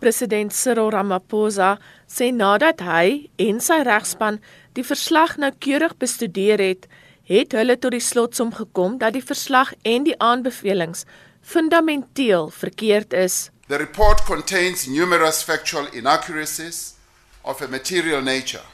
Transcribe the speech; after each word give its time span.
President 0.00 0.52
Cyril 0.52 0.90
Ramaphosa 0.90 1.76
sê 2.08 2.28
nadat 2.32 2.82
hy 2.84 3.30
en 3.40 3.60
sy 3.64 3.80
regspan 3.88 4.38
die 4.76 4.84
verslag 4.84 5.38
noukeurig 5.40 5.96
bestudeer 6.02 6.60
het, 6.60 6.84
het 7.26 7.56
hulle 7.56 7.78
tot 7.80 7.96
die 7.96 8.04
slotsom 8.04 8.52
gekom 8.54 8.98
dat 9.00 9.16
die 9.16 9.24
verslag 9.24 9.72
en 9.84 10.04
die 10.06 10.16
aanbevelings 10.20 11.06
fundamenteel 11.42 12.50
verkeerd 12.50 13.12
is. 13.12 13.50
The 13.68 13.78
report 13.78 14.24
contains 14.24 14.86
numerous 14.86 15.42
factual 15.42 15.88
inaccuracies 15.92 16.94
of 17.42 17.62
a 17.62 17.68
material 17.68 18.22
nature. 18.22 18.66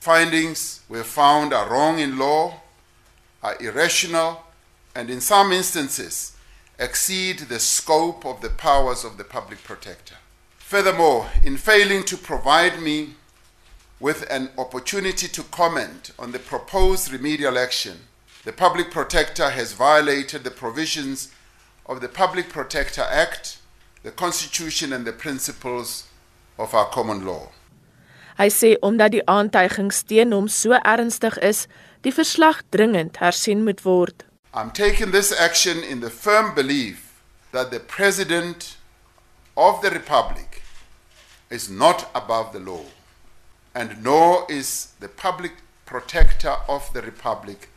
Findings 0.00 0.80
were 0.88 1.04
found 1.04 1.52
are 1.52 1.68
wrong 1.68 1.98
in 1.98 2.18
law, 2.18 2.60
are 3.42 3.56
irrational, 3.60 4.42
and 4.94 5.10
in 5.10 5.20
some 5.20 5.52
instances 5.52 6.32
exceed 6.78 7.48
the 7.48 7.58
scope 7.58 8.24
of 8.24 8.40
the 8.40 8.50
powers 8.50 9.04
of 9.04 9.16
the 9.16 9.24
public 9.24 9.62
protector. 9.64 10.16
Furthermore, 10.66 11.30
in 11.44 11.56
failing 11.56 12.02
to 12.02 12.16
provide 12.16 12.82
me 12.82 13.10
with 14.00 14.28
an 14.28 14.50
opportunity 14.58 15.28
to 15.28 15.44
comment 15.44 16.10
on 16.18 16.32
the 16.32 16.40
proposed 16.40 17.12
remedial 17.12 17.56
action, 17.56 17.98
the 18.44 18.52
public 18.52 18.90
protector 18.90 19.50
has 19.50 19.74
violated 19.74 20.42
the 20.42 20.50
provisions 20.50 21.28
of 21.86 22.00
the 22.00 22.08
Public 22.08 22.48
Protector 22.48 23.06
Act, 23.08 23.58
the 24.02 24.10
Constitution, 24.10 24.92
and 24.92 25.06
the 25.06 25.12
principles 25.12 26.08
of 26.58 26.74
our 26.74 26.86
common 26.86 27.24
law. 27.24 27.52
Hy 28.36 28.48
sê 28.50 28.74
omdat 28.82 29.14
die 29.14 29.22
aantuigings 29.22 30.02
teen 30.02 30.34
hom 30.34 30.48
so 30.48 30.74
ernstig 30.82 31.38
is, 31.46 31.68
die 32.02 32.10
verslag 32.10 32.64
dringend 32.74 33.22
hersien 33.22 33.62
moet 33.62 33.84
word. 33.86 34.26
I'm 34.52 34.72
taking 34.72 35.12
this 35.12 35.30
action 35.30 35.84
in 35.84 36.00
the 36.00 36.10
firm 36.10 36.56
belief 36.56 37.22
that 37.52 37.70
the 37.70 37.78
President 37.78 38.74
of 39.56 39.80
the 39.80 39.90
Republic 39.90 40.62
is 41.50 41.70
not 41.70 42.10
above 42.14 42.52
the 42.52 42.60
law, 42.60 42.84
and 43.74 44.02
nor 44.02 44.46
is 44.50 44.92
the 45.00 45.08
public 45.08 45.52
protector 45.84 46.56
of 46.68 46.92
the 46.92 47.02
Republic 47.02 47.68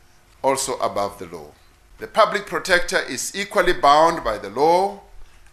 also 0.41 0.77
above 0.79 1.19
the 1.19 1.27
law. 1.27 1.51
The 1.99 2.07
public 2.07 2.45
protector 2.45 2.99
is 2.99 3.35
equally 3.35 3.73
bound 3.73 4.23
by 4.23 4.37
the 4.37 4.49
law 4.49 5.01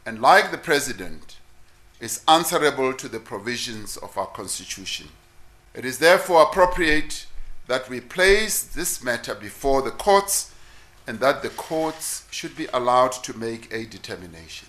and, 0.06 0.20
like 0.20 0.50
the 0.50 0.58
President, 0.58 1.38
is 2.00 2.22
answerable 2.28 2.92
to 2.92 3.08
the 3.08 3.18
provisions 3.18 3.96
of 3.96 4.16
our 4.16 4.26
Constitution. 4.26 5.08
It 5.74 5.84
is 5.84 5.98
therefore 5.98 6.42
appropriate 6.42 7.26
that 7.66 7.88
we 7.88 8.00
place 8.00 8.62
this 8.62 9.02
matter 9.02 9.34
before 9.34 9.82
the 9.82 9.90
courts 9.90 10.52
and 11.06 11.20
that 11.20 11.42
the 11.42 11.50
courts 11.50 12.24
should 12.30 12.56
be 12.56 12.68
allowed 12.72 13.12
to 13.12 13.36
make 13.36 13.72
a 13.72 13.84
determination. 13.84 14.68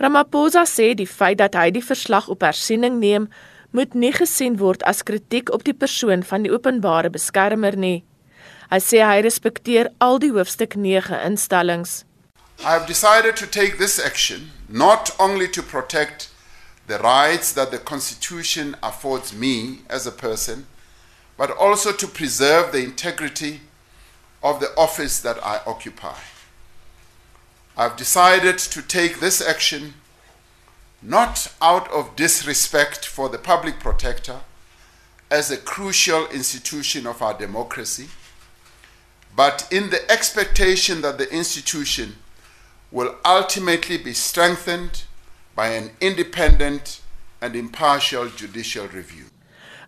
Ramaphosa 0.00 0.64
sê 0.66 0.94
die 0.98 1.06
feit 1.06 1.38
dat 1.38 1.54
hy 1.54 1.70
die 1.74 1.84
verslag 1.84 2.26
op 2.28 2.42
hersiening 2.42 2.98
neem, 2.98 3.28
moet 3.74 3.94
nie 3.94 4.12
gesien 4.14 4.58
word 4.58 4.82
as 4.90 5.02
kritiek 5.06 5.50
op 5.54 5.64
die 5.66 5.74
persoon 5.74 6.22
van 6.26 6.46
die 6.46 6.52
openbare 6.54 7.10
beskermer 7.10 7.76
nie. 7.78 8.02
Hy 8.70 8.80
sê 8.82 9.02
hy 9.06 9.22
respekteer 9.22 9.90
al 10.02 10.18
die 10.22 10.32
hoofstuk 10.34 10.74
9 10.74 11.18
instellings. 11.26 12.04
I 12.60 12.74
have 12.74 12.86
decided 12.86 13.36
to 13.36 13.46
take 13.46 13.78
this 13.78 13.98
action 13.98 14.50
not 14.68 15.10
only 15.18 15.48
to 15.48 15.62
protect 15.62 16.30
the 16.86 16.98
rights 16.98 17.52
that 17.52 17.70
the 17.70 17.78
Constitution 17.78 18.76
affords 18.82 19.32
me 19.32 19.80
as 19.88 20.06
a 20.06 20.12
person, 20.12 20.66
but 21.36 21.50
also 21.50 21.92
to 21.92 22.06
preserve 22.06 22.72
the 22.72 22.82
integrity 22.82 23.60
of 24.42 24.60
the 24.60 24.70
office 24.76 25.20
that 25.20 25.38
I 25.42 25.60
occupy. 25.66 26.33
I've 27.76 27.96
decided 27.96 28.58
to 28.58 28.82
take 28.82 29.20
this 29.20 29.40
action 29.40 29.94
not 31.02 31.52
out 31.60 31.90
of 31.90 32.16
disrespect 32.16 33.04
for 33.06 33.28
the 33.28 33.38
public 33.38 33.78
protector 33.80 34.40
as 35.30 35.50
a 35.50 35.56
crucial 35.56 36.26
institution 36.28 37.06
of 37.06 37.20
our 37.20 37.36
democracy 37.36 38.08
but 39.36 39.66
in 39.70 39.90
the 39.90 40.10
expectation 40.10 41.00
that 41.02 41.18
the 41.18 41.32
institution 41.32 42.16
will 42.92 43.16
ultimately 43.24 43.98
be 43.98 44.12
strengthened 44.12 45.02
by 45.54 45.68
an 45.68 45.90
independent 46.00 47.00
and 47.40 47.56
impartial 47.56 48.28
judicial 48.28 48.86
review. 48.88 49.24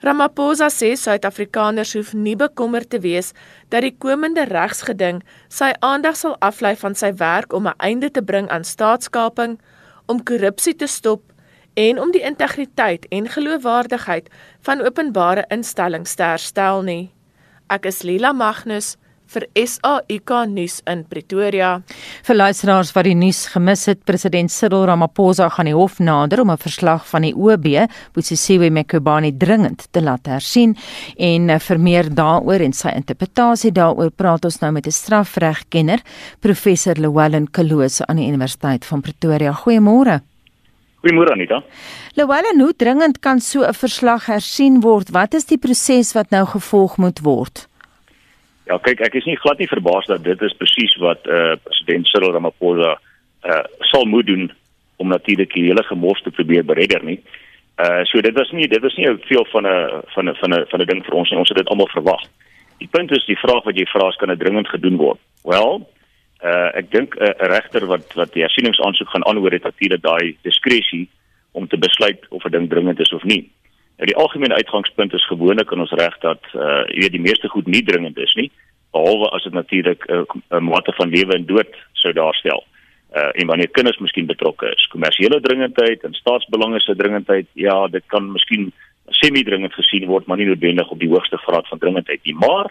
Ramaphosa 0.04 0.68
sê 0.68 0.92
Suid-Afrikaners 0.96 1.94
hoef 1.96 2.12
nie 2.14 2.36
bekommerd 2.36 2.90
te 2.90 3.00
wees 3.00 3.32
dat 3.72 3.82
die 3.82 3.94
komende 3.96 4.44
regsgeding 4.50 5.22
sy 5.48 5.72
aandag 5.80 6.18
sal 6.20 6.36
aflei 6.44 6.74
van 6.76 6.94
sy 6.94 7.12
werk 7.16 7.52
om 7.52 7.68
'n 7.68 7.78
einde 7.78 8.10
te 8.10 8.22
bring 8.22 8.48
aan 8.48 8.64
staatskaping, 8.64 9.58
om 10.06 10.22
korrupsie 10.22 10.74
te 10.74 10.86
stop 10.86 11.32
en 11.74 12.00
om 12.00 12.12
die 12.12 12.22
integriteit 12.22 13.06
en 13.10 13.28
geloofwaardigheid 13.28 14.28
van 14.60 14.80
openbare 14.80 15.44
instellings 15.48 16.14
te 16.14 16.22
herstel 16.22 16.82
nie. 16.82 17.12
Ek 17.68 17.86
is 17.86 18.02
Lila 18.02 18.32
Magnus 18.32 18.96
vir 19.32 19.46
SAIK 19.54 20.32
nuus 20.50 20.80
in 20.86 21.04
Pretoria. 21.08 21.70
Vir 22.26 22.38
luisteraars 22.38 22.92
wat 22.96 23.08
die 23.08 23.16
nuus 23.18 23.46
gemis 23.52 23.86
het, 23.90 24.04
president 24.08 24.52
Cyril 24.52 24.86
Ramaphosa 24.88 25.48
gaan 25.54 25.70
die 25.70 25.74
hof 25.76 25.98
nader 25.98 26.40
om 26.40 26.50
'n 26.50 26.56
verslag 26.56 27.06
van 27.06 27.22
die 27.22 27.34
OB, 27.34 27.88
Bosisiwe 28.14 28.70
Mkhubane 28.70 29.36
dringend 29.36 29.88
te 29.92 30.00
laat 30.02 30.26
hersien 30.26 30.76
en 31.18 31.50
eh, 31.50 31.58
vir 31.58 31.78
meer 31.78 32.14
daaroor 32.14 32.60
en 32.60 32.72
sy 32.72 32.88
interpretasie 32.88 33.72
daaroor 33.72 34.10
praat 34.10 34.44
ons 34.44 34.60
nou 34.60 34.72
met 34.72 34.86
'n 34.86 34.90
strafregkenner, 34.90 36.00
professor 36.40 36.94
Llewellyn 36.94 37.50
Kalose 37.50 38.06
aan 38.06 38.16
die 38.16 38.28
Universiteit 38.28 38.84
van 38.84 39.00
Pretoria. 39.00 39.52
Goeiemôre. 39.52 40.20
Goeiemôre 41.02 41.32
Anita. 41.32 41.62
Llewellyn, 42.14 42.60
hoe 42.60 42.74
dringend 42.76 43.20
kan 43.20 43.40
so 43.40 43.62
'n 43.62 43.74
verslag 43.74 44.26
hersien 44.26 44.80
word? 44.80 45.10
Wat 45.10 45.34
is 45.34 45.44
die 45.44 45.58
proses 45.58 46.12
wat 46.12 46.30
nou 46.30 46.46
gevolg 46.46 46.96
moet 46.96 47.20
word? 47.20 47.68
Ja, 48.66 48.78
kyk, 48.82 49.00
ek 49.06 49.14
is 49.14 49.26
nie 49.28 49.38
glad 49.38 49.60
nie 49.62 49.70
verbaas 49.70 50.08
dat 50.10 50.24
dit 50.26 50.40
is 50.42 50.54
presies 50.58 50.94
wat 50.98 51.26
eh 51.30 51.34
uh, 51.52 51.56
president 51.62 52.08
Cyril 52.10 52.32
Ramaphosa 52.34 52.96
eh 52.96 53.50
uh, 53.50 53.64
sal 53.90 54.06
moet 54.10 54.26
doen 54.26 54.50
om 54.96 55.08
natuurlik 55.08 55.52
die 55.54 55.68
hele 55.68 55.84
gemors 55.86 56.22
te 56.22 56.30
probeer 56.30 56.64
beredder 56.64 57.04
nie. 57.04 57.20
Eh 57.76 57.86
uh, 57.86 58.04
so 58.04 58.20
dit 58.20 58.34
was 58.34 58.50
nie 58.50 58.66
dit 58.68 58.82
was 58.82 58.96
nie 58.96 59.06
veel 59.30 59.46
van 59.52 59.66
'n 59.66 60.02
van 60.14 60.28
'n 60.28 60.34
van 60.40 60.54
'n 60.54 60.66
van 60.70 60.80
'n 60.80 60.86
ding 60.86 61.04
vir 61.04 61.14
ons 61.14 61.30
nie. 61.30 61.38
Ons 61.38 61.48
het 61.48 61.58
dit 61.58 61.68
almal 61.68 61.88
verwag. 61.94 62.22
Die 62.78 62.88
punt 62.88 63.10
is 63.10 63.26
die 63.26 63.38
vraag 63.38 63.64
wat 63.64 63.76
jy 63.76 63.86
vra 63.86 64.08
is 64.08 64.16
kan 64.16 64.28
dit 64.28 64.38
dringend 64.38 64.68
gedoen 64.68 64.96
word. 64.96 65.20
Wel, 65.44 65.88
eh 66.40 66.50
uh, 66.50 66.70
ek 66.74 66.90
dink 66.90 67.14
'n 67.14 67.22
uh, 67.22 67.30
regter 67.38 67.86
wat 67.86 68.14
wat 68.14 68.32
die 68.32 68.42
hersieningsaansoek 68.42 69.08
gaan 69.08 69.26
aanhoor 69.26 69.52
het 69.52 69.62
natuurlik 69.62 70.02
daai 70.02 70.36
diskresie 70.42 71.08
om 71.52 71.68
te 71.68 71.78
besluit 71.78 72.26
of 72.28 72.44
'n 72.44 72.50
ding 72.50 72.68
dringend 72.68 73.00
is 73.00 73.12
of 73.12 73.22
nie. 73.22 73.50
Nou 73.96 74.06
die 74.10 74.16
algemene 74.16 74.54
uitgangspunt 74.54 75.12
is 75.12 75.26
gewoonlik 75.26 75.70
in 75.72 75.80
ons 75.80 75.92
reg 75.96 76.16
dat 76.20 76.42
uh 76.54 76.84
jy 76.92 77.00
weet 77.06 77.16
die 77.16 77.26
meeste 77.28 77.48
goed 77.48 77.66
nie 77.66 77.82
dringend 77.82 78.18
is 78.20 78.34
nie, 78.36 78.50
behalwe 78.92 79.28
as 79.36 79.44
dit 79.48 79.52
natuurlik 79.52 80.04
'n 80.08 80.24
uh, 80.50 80.60
mate 80.60 80.92
van 80.96 81.08
lewe 81.08 81.32
en 81.34 81.46
dood 81.46 81.72
sou 81.92 82.12
daarstel. 82.12 82.64
Uh 83.16 83.30
en 83.40 83.46
wanneer 83.46 83.68
kinders 83.68 83.98
miskien 83.98 84.26
betrokke 84.26 84.68
is, 84.76 84.88
kommersiële 84.92 85.40
dringendheid 85.40 86.04
en 86.04 86.14
staatsbelange 86.14 86.80
se 86.80 86.96
dringendheid, 86.96 87.46
ja, 87.52 87.88
dit 87.88 88.04
kan 88.06 88.32
miskien 88.32 88.72
semi-dringend 89.08 89.72
gesien 89.72 90.06
word, 90.06 90.26
maar 90.26 90.36
nie 90.36 90.46
noodwendig 90.46 90.90
op 90.90 91.00
die 91.00 91.08
hoogste 91.08 91.36
graad 91.36 91.68
van 91.68 91.78
dringendheid 91.78 92.20
nie. 92.24 92.34
Maar 92.34 92.68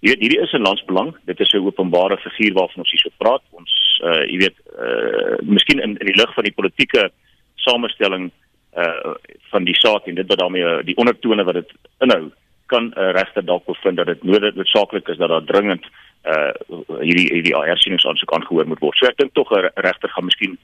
jy 0.00 0.10
weet 0.10 0.20
hierdie 0.20 0.42
is 0.42 0.52
'n 0.52 0.66
landsbelang. 0.68 1.16
Dit 1.24 1.40
is 1.40 1.52
'n 1.52 1.64
openbare 1.64 2.18
figuur 2.18 2.52
waarvan 2.52 2.84
ons 2.84 2.90
hier 2.90 3.00
so 3.00 3.10
praat. 3.16 3.42
Ons 3.50 3.72
uh 4.04 4.24
jy 4.28 4.36
weet 4.44 4.56
uh 4.78 5.36
miskien 5.42 5.80
in, 5.80 5.96
in 5.96 6.06
die 6.06 6.20
lig 6.20 6.34
van 6.34 6.44
die 6.44 6.52
politieke 6.58 7.10
samestelling 7.56 8.30
uh 8.78 9.14
van 9.50 9.64
die 9.64 9.76
saak 9.76 10.06
en 10.06 10.14
dit 10.14 10.26
wat 10.28 10.38
daarmee 10.38 10.64
uh, 10.64 10.82
die 10.84 10.96
ondertone 10.96 11.44
wat 11.44 11.54
dit 11.54 11.70
inhou 12.04 12.30
kan 12.66 12.84
'n 12.84 12.98
uh, 12.98 13.10
regter 13.16 13.44
dalk 13.44 13.64
bevind 13.66 13.96
dat 13.96 14.06
dit 14.06 14.22
noodsaaklik 14.22 15.08
is 15.08 15.16
dat 15.16 15.28
daar 15.28 15.44
dringend 15.44 15.86
uh 16.24 16.52
hierdie 17.00 17.28
hierdie 17.32 17.56
hersieningsaansoek 17.56 18.32
aangehoor 18.32 18.66
moet 18.66 18.82
word. 18.84 18.96
So 18.96 19.06
ek 19.06 19.16
dink 19.16 19.34
tog 19.34 19.50
'n 19.50 19.70
regter 19.74 20.08
gaan 20.08 20.24
miskien 20.24 20.58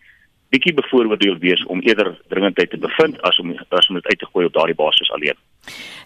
bietjie 0.55 0.75
bevooroordeel 0.79 1.39
wees 1.43 1.63
om 1.73 1.83
eerder 1.83 2.15
dringendheid 2.33 2.71
te 2.71 2.79
bevind 2.79 3.19
as 3.27 3.39
om 3.43 3.53
as 3.75 3.89
om 3.91 3.99
dit 3.99 4.07
uit 4.11 4.21
te 4.23 4.31
gooi 4.31 4.47
op 4.47 4.55
daardie 4.55 4.79
basis 4.79 5.11
alleen. 5.17 5.39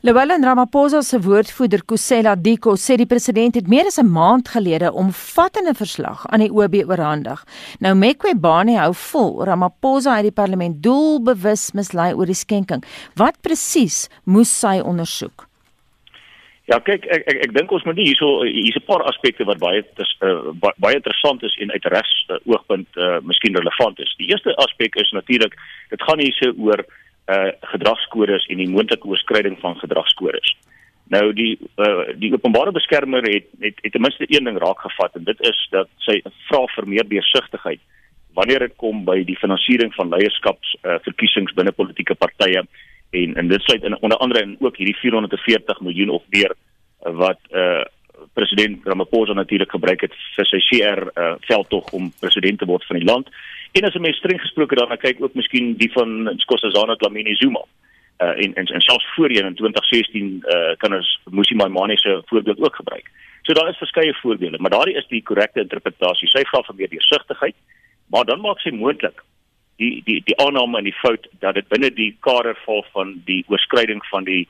Llewellyn 0.06 0.45
Ramaphosa 0.47 1.00
se 1.03 1.19
woordvoerder 1.21 1.83
Kusela 1.91 2.37
Diko 2.39 2.77
sê 2.79 2.97
die 3.00 3.09
president 3.11 3.59
het 3.59 3.67
meer 3.69 3.91
as 3.91 3.99
'n 3.99 4.06
maand 4.06 4.49
gelede 4.49 4.93
omvattende 4.93 5.75
verslag 5.75 6.27
aan 6.27 6.41
die 6.41 6.53
OB 6.53 6.75
oorhandig. 6.87 7.45
Nou 7.81 7.95
Mkhwebane 7.95 8.79
hou 8.79 8.95
vol 8.95 9.45
Ramaphosa 9.45 10.15
uit 10.15 10.31
die 10.31 10.39
parlement 10.43 10.83
doelbewus 10.83 11.73
mislei 11.73 12.15
oor 12.15 12.27
die 12.27 12.35
skenking. 12.35 12.85
Wat 13.15 13.41
presies 13.43 14.09
moes 14.25 14.61
sy 14.61 14.81
ondersoek? 14.81 15.48
Ja, 16.69 16.76
kyk, 16.85 17.06
ek 17.09 17.23
ek, 17.32 17.38
ek 17.47 17.53
dink 17.56 17.70
ons 17.73 17.85
moet 17.88 17.97
nie 17.97 18.11
hierso 18.11 18.43
hier's 18.44 18.76
'n 18.76 18.85
paar 18.85 19.00
aspekte 19.09 19.44
wat 19.49 19.59
baie 19.59 19.81
is, 19.81 20.11
uh, 20.20 20.53
baie 20.76 20.97
interessant 20.99 21.43
is 21.43 21.56
en 21.65 21.73
uit 21.73 21.87
res 21.94 22.11
uh, 22.29 22.37
oogpunt 22.44 22.88
uh, 22.97 23.20
miskien 23.25 23.56
relevant 23.56 24.00
is. 24.05 24.12
Die 24.19 24.29
eerste 24.29 24.53
aspek 24.56 24.97
is 25.00 25.11
natuurlik 25.17 25.56
dit 25.88 26.03
gaan 26.03 26.20
hierse 26.20 26.53
oor 26.56 26.85
uh 27.29 27.53
gedragskodes 27.73 28.47
en 28.49 28.56
die 28.56 28.69
moontlike 28.69 29.09
oorskryding 29.09 29.56
van 29.61 29.76
gedragskodes. 29.81 30.56
Nou 31.09 31.32
die 31.32 31.56
uh 31.76 32.12
die 32.20 32.32
openbare 32.32 32.73
beskermer 32.73 33.25
het 33.25 33.49
het, 33.61 33.81
het 33.81 33.93
ten 33.93 34.05
minste 34.05 34.29
een 34.29 34.44
ding 34.44 34.59
raak 34.61 34.81
gevat 34.81 35.17
en 35.17 35.25
dit 35.25 35.41
is 35.41 35.69
dat 35.70 35.88
sy 36.05 36.20
vra 36.49 36.67
vir 36.76 36.88
meer 36.88 37.09
deursigtigheid 37.09 37.81
wanneer 38.37 38.59
dit 38.69 38.76
kom 38.76 39.05
by 39.05 39.23
die 39.25 39.38
finansiering 39.41 39.94
van 39.97 40.12
leierskaps 40.12 40.76
uh, 40.85 40.99
binne 41.56 41.73
politieke 41.73 42.15
partye 42.15 42.62
en 43.10 43.34
en 43.34 43.49
dit 43.49 43.62
sluit 43.62 43.82
in 43.82 44.00
onder 44.00 44.19
andere 44.19 44.43
in 44.43 44.56
ook 44.60 44.76
hierdie 44.76 44.96
440 44.96 45.81
miljoen 45.81 46.08
of 46.08 46.22
meer 46.28 46.55
uh, 46.55 47.12
wat 47.12 47.38
uh, 47.50 47.84
president 48.32 48.84
Ramaphosa 48.84 49.32
natuurlik 49.32 49.70
gebruik 49.70 50.00
het 50.00 50.14
vir 50.37 50.46
sy 50.46 50.60
CR 50.69 51.06
uh, 51.06 51.34
veldtog 51.46 51.93
om 51.93 52.12
president 52.20 52.58
te 52.58 52.66
word 52.66 52.84
van 52.87 52.99
die 52.99 53.08
land. 53.08 53.28
En 53.72 53.84
as 53.84 53.94
'n 53.94 54.00
mens 54.00 54.16
streng 54.16 54.40
gesproke 54.40 54.75
daarna 54.75 54.96
kyk 54.96 55.22
ook 55.22 55.34
miskien 55.34 55.76
die 55.76 55.93
van 55.93 56.22
Nkosazana 56.34 56.96
Dlamini 56.96 57.34
Zuma. 57.34 57.62
Uh, 58.19 58.28
en 58.44 58.55
en 58.55 58.66
en 58.66 58.81
selfs 58.81 59.14
voorheen 59.14 59.46
in 59.46 59.55
2016 59.55 60.43
uh, 60.44 60.76
kan 60.76 60.94
ons 60.94 61.20
Musi 61.31 61.55
Maimane 61.55 61.99
se 61.99 62.22
voorbeeld 62.25 62.60
ook 62.60 62.76
gebruik. 62.76 63.10
So 63.43 63.52
daar 63.52 63.69
is 63.69 63.76
verskeie 63.76 64.14
voorbeelde, 64.14 64.58
maar 64.58 64.70
daardie 64.70 64.96
is 64.96 65.06
die 65.06 65.22
korrekte 65.22 65.60
interpretasie. 65.60 66.28
Sy 66.28 66.43
vra 66.50 66.62
vir 66.62 66.75
meer 66.75 66.88
deursigtigheid, 66.88 67.55
maar 68.06 68.25
dan 68.25 68.40
maak 68.40 68.60
sy 68.60 68.70
moontlik 68.70 69.22
die 69.79 70.03
die 70.05 70.21
die 70.27 70.37
aanname 70.43 70.81
en 70.81 70.89
die 70.89 70.99
fout 71.01 71.27
dat 71.43 71.55
dit 71.59 71.69
binne 71.71 71.91
die 71.95 72.11
kader 72.27 72.59
val 72.65 72.85
van 72.95 73.15
die 73.27 73.43
oorskryding 73.53 74.03
van 74.11 74.27
die 74.27 74.45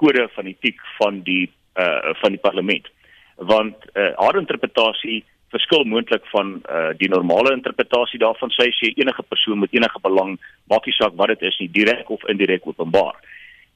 kode 0.00 0.26
van 0.34 0.48
etiek 0.50 0.80
van 0.98 1.22
die 1.26 1.44
uh 1.78 2.14
van 2.20 2.34
die 2.34 2.42
parlement. 2.42 2.88
Want 3.36 3.86
uh, 3.94 4.10
haar 4.18 4.38
interpretasie 4.38 5.22
verskil 5.52 5.84
moontlik 5.84 6.24
van 6.32 6.54
uh, 6.64 6.90
die 6.96 7.08
normale 7.12 7.52
interpretasie 7.54 8.20
daarvan. 8.20 8.50
Sy 8.56 8.70
sê 8.76 8.92
enige 8.96 9.22
persoon 9.28 9.60
met 9.62 9.74
enige 9.76 10.00
belang 10.02 10.34
maak 10.70 10.86
nie 10.86 10.96
saak 10.96 11.14
wat 11.20 11.34
dit 11.34 11.46
is 11.50 11.58
nie 11.60 11.70
direk 11.70 12.10
of 12.10 12.24
indirek 12.32 12.66
openbaar. 12.66 13.20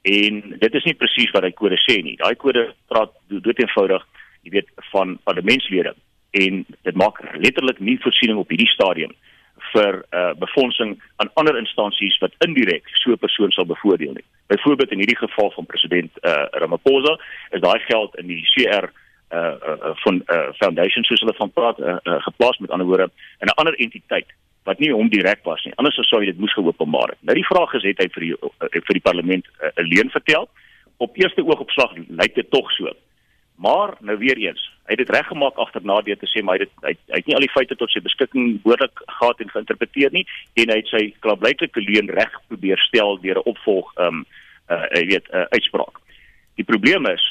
En 0.07 0.41
dit 0.59 0.75
is 0.79 0.87
nie 0.87 0.97
presies 0.97 1.31
wat 1.35 1.47
hy 1.47 1.53
kode 1.55 1.79
sê 1.83 1.99
nie. 2.03 2.17
Daai 2.19 2.35
kode 2.35 2.67
praat 2.91 3.13
dood 3.31 3.63
eenvoudig 3.63 4.05
jy 4.43 4.53
weet 4.59 4.69
van 4.91 5.17
parlementslede. 5.27 5.95
En 6.37 6.63
dit 6.67 6.99
maak 6.99 7.21
letterlik 7.39 7.79
nie 7.79 7.97
voorsiening 8.03 8.39
op 8.41 8.51
hierdie 8.51 8.69
stadium 8.73 9.15
vir 9.73 10.05
uh, 10.11 10.33
befondsing 10.39 10.95
aan 11.15 11.31
ander 11.33 11.57
instansies 11.57 12.17
wat 12.23 12.35
indirek 12.45 12.87
so 13.01 13.11
'n 13.11 13.17
persoon 13.17 13.51
sal 13.51 13.65
bevoordeel 13.65 14.13
nie. 14.13 14.27
Byvoorbeeld 14.47 14.91
in 14.91 14.97
hierdie 14.97 15.17
geval 15.17 15.51
van 15.51 15.65
president 15.65 16.11
uh, 16.21 16.45
Ramaphosa 16.51 17.19
is 17.51 17.61
daai 17.61 17.79
geld 17.79 18.15
in 18.15 18.27
die 18.27 18.43
CR 18.53 18.85
uh, 19.33 19.55
uh 19.67 19.95
van 20.03 20.21
uh 20.27 20.49
foundation 20.53 21.03
soos 21.03 21.19
hulle 21.19 21.33
van 21.37 21.51
praat 21.51 21.79
uh, 21.79 21.95
uh, 22.03 22.21
geplaas 22.27 22.57
met 22.57 22.69
ander 22.69 22.87
woorde 22.87 23.11
in 23.39 23.47
'n 23.47 23.57
ander 23.59 23.75
entiteit 23.75 24.29
wat 24.63 24.79
nie 24.79 24.91
hom 24.91 25.09
direk 25.09 25.43
was 25.43 25.63
nie. 25.63 25.73
Anders 25.75 25.99
sou 26.09 26.25
dit 26.25 26.37
moes 26.37 26.53
geopenbaar 26.53 27.15
het. 27.15 27.19
Nou 27.21 27.35
die 27.35 27.47
vraag 27.47 27.73
is 27.73 27.83
het 27.83 27.97
hy 28.03 28.07
vir 28.15 28.25
die 28.25 28.33
uh, 28.35 28.69
vir 28.87 28.99
die 28.99 29.07
parlement 29.09 29.45
uh, 29.47 29.69
alleen 29.75 30.09
vertel. 30.09 30.49
Op 30.97 31.17
eerste 31.17 31.45
oogopslag 31.45 31.93
lyk 32.07 32.35
dit 32.35 32.51
tog 32.51 32.71
so. 32.71 32.91
Maar 33.57 33.95
nou 34.05 34.17
weer 34.17 34.37
eens, 34.37 34.61
hy 34.85 34.93
het 34.93 35.01
dit 35.01 35.15
reggemaak 35.15 35.57
agterna 35.57 36.01
deur 36.05 36.17
te 36.21 36.29
sê 36.29 36.43
maar 36.45 36.59
hy 36.59 36.67
het 36.67 36.85
hy, 36.85 36.93
hy 37.09 37.19
het 37.21 37.29
nie 37.29 37.35
al 37.37 37.45
die 37.45 37.53
feite 37.53 37.75
tot 37.75 37.89
sy 37.89 38.03
beskikking 38.05 38.59
behoorlik 38.61 39.01
gehad 39.17 39.41
en 39.41 39.49
geïnterpreteer 39.53 40.13
nie 40.13 40.23
en 40.61 40.69
hy 40.69 40.77
het 40.77 40.91
sy 40.91 41.01
klaarblyklike 41.25 41.81
leuen 41.81 42.11
reg 42.19 42.35
probeer 42.51 42.81
stel 42.85 43.17
deur 43.23 43.41
'n 43.41 43.49
opvolg 43.53 43.89
um 44.05 44.25
uh 44.69 44.85
weet 44.93 45.25
'n 45.31 45.35
uh, 45.35 45.45
uitspraak. 45.57 45.97
Die 46.55 46.67
probleem 46.69 47.05
is 47.09 47.23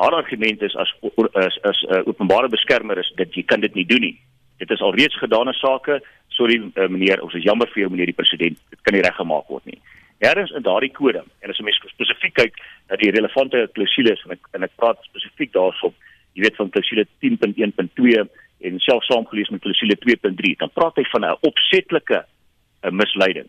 haar 0.00 0.16
argument 0.16 0.62
is 0.62 0.76
as 0.76 0.90
as 1.34 1.58
as 1.62 1.78
'n 1.82 1.94
uh, 1.94 2.02
openbare 2.08 2.48
beskermer 2.48 2.98
is 2.98 3.12
dat 3.16 3.34
jy 3.34 3.42
kan 3.42 3.60
dit 3.60 3.74
nie 3.74 3.86
doen 3.86 4.00
nie. 4.00 4.18
Dit 4.56 4.70
is 4.70 4.80
alreeds 4.80 5.18
gedane 5.18 5.52
sake. 5.52 6.00
Sorry 6.28 6.56
uh, 6.56 6.88
meneer, 6.88 7.22
ons 7.22 7.34
is 7.34 7.44
jammer 7.44 7.68
vir 7.68 7.80
jou 7.82 7.90
meneer 7.90 8.06
die 8.06 8.20
president. 8.22 8.58
Dit 8.70 8.80
kan 8.82 8.94
nie 8.94 9.02
reggemaak 9.02 9.48
word 9.48 9.64
nie. 9.64 9.80
Herdens 10.20 10.52
in 10.52 10.64
daardie 10.66 10.92
kode 10.92 11.22
en 11.24 11.50
as 11.50 11.58
jy 11.58 11.64
mens 11.64 11.80
spesifiek 11.94 12.34
kyk 12.36 12.58
na 12.90 12.98
die 13.00 13.12
relevante 13.14 13.62
klousules 13.76 14.20
en 14.26 14.36
ek 14.36 14.50
en 14.56 14.66
ek 14.66 14.76
praat 14.76 15.00
spesifiek 15.08 15.52
daarop, 15.56 15.94
jy 16.36 16.44
weet 16.44 16.58
van 16.60 16.72
klousule 16.74 17.06
10.1.2 17.24 18.26
en 18.68 18.82
selfs 18.84 19.08
saamgelees 19.08 19.48
met 19.48 19.62
klousule 19.64 19.96
2.3, 20.04 20.52
dan 20.60 20.72
praat 20.76 20.98
hy 21.00 21.06
van 21.12 21.24
'n 21.24 21.40
opsetlike 21.48 22.20
'n 22.20 22.88
uh, 22.88 22.92
misleiding. 22.92 23.48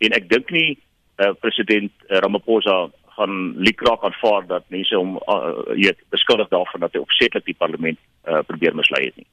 En 0.00 0.12
ek 0.12 0.28
dink 0.28 0.50
nie 0.50 0.78
uh, 1.20 1.32
president 1.40 1.92
uh, 2.08 2.18
Ramaphosa 2.24 2.88
gaan 3.16 3.54
likraak 3.56 4.04
aanvaar 4.04 4.46
dat 4.46 4.64
mense 4.74 4.96
hom 4.96 5.16
weet 5.72 5.96
uh, 5.96 6.08
beskuldig 6.14 6.48
daarvan 6.52 6.84
dat 6.84 6.94
hy 6.94 7.02
opsetlik 7.02 7.44
die 7.48 7.56
parlement 7.58 7.98
uh, 8.28 8.42
probeer 8.46 8.76
mislei 8.76 9.06
het 9.08 9.16
nie. 9.16 9.26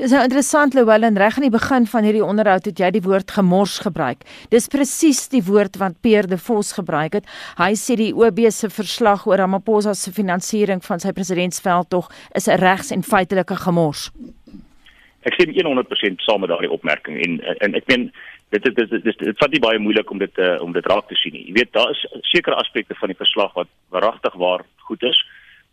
Dis 0.00 0.14
nou 0.14 0.22
interessant 0.22 0.74
Louwelen 0.74 1.18
reg 1.18 1.36
aan 1.36 1.46
die 1.48 1.52
begin 1.54 1.88
van 1.90 2.06
hierdie 2.06 2.24
onderhoud 2.24 2.68
het 2.70 2.80
jy 2.80 2.90
die 2.94 3.04
woord 3.04 3.34
gemors 3.36 3.78
gebruik. 3.84 4.24
Dis 4.54 4.70
presies 4.72 5.26
die 5.32 5.42
woord 5.44 5.76
wat 5.82 5.98
Pierre 6.04 6.30
de 6.30 6.38
Vos 6.38 6.72
gebruik 6.78 7.18
het. 7.18 7.28
Hy 7.60 7.72
sê 7.78 7.98
die 7.98 8.12
OB 8.14 8.46
se 8.54 8.70
verslag 8.70 9.26
oor 9.26 9.42
Ramaphosa 9.42 9.94
se 9.94 10.14
finansiering 10.14 10.84
van 10.86 11.02
sy 11.02 11.12
presidentsveldtog 11.16 12.10
is 12.34 12.48
'n 12.48 12.60
regs 12.62 12.90
en 12.90 13.02
feitelike 13.02 13.56
gemors. 13.66 14.10
Ek 15.26 15.34
sê 15.34 15.50
100% 15.50 16.22
saam 16.22 16.40
met 16.40 16.48
daardie 16.48 16.70
opmerking 16.70 17.18
en 17.24 17.40
en 17.58 17.74
ek 17.74 17.86
meen 17.90 18.12
dit 18.50 18.62
dit 18.62 18.76
dit 18.76 19.02
dit 19.04 19.18
dit 19.18 19.38
vat 19.38 19.50
nie 19.50 19.62
baie 19.62 19.78
moeilik 19.78 20.10
om 20.10 20.18
dit 20.18 20.38
uh, 20.38 20.56
om 20.62 20.72
dit 20.72 20.86
raak 20.86 21.08
te 21.08 21.18
sien 21.18 21.32
nie. 21.32 21.46
Jy 21.48 21.52
weet 21.52 21.72
daar 21.72 21.90
is 21.90 22.04
sekere 22.30 22.56
aspekte 22.56 22.94
van 22.94 23.12
die 23.12 23.18
verslag 23.18 23.54
wat 23.54 23.68
waaragtig 23.94 24.34
waar 24.34 24.64
goed 24.88 25.02
is. 25.02 25.18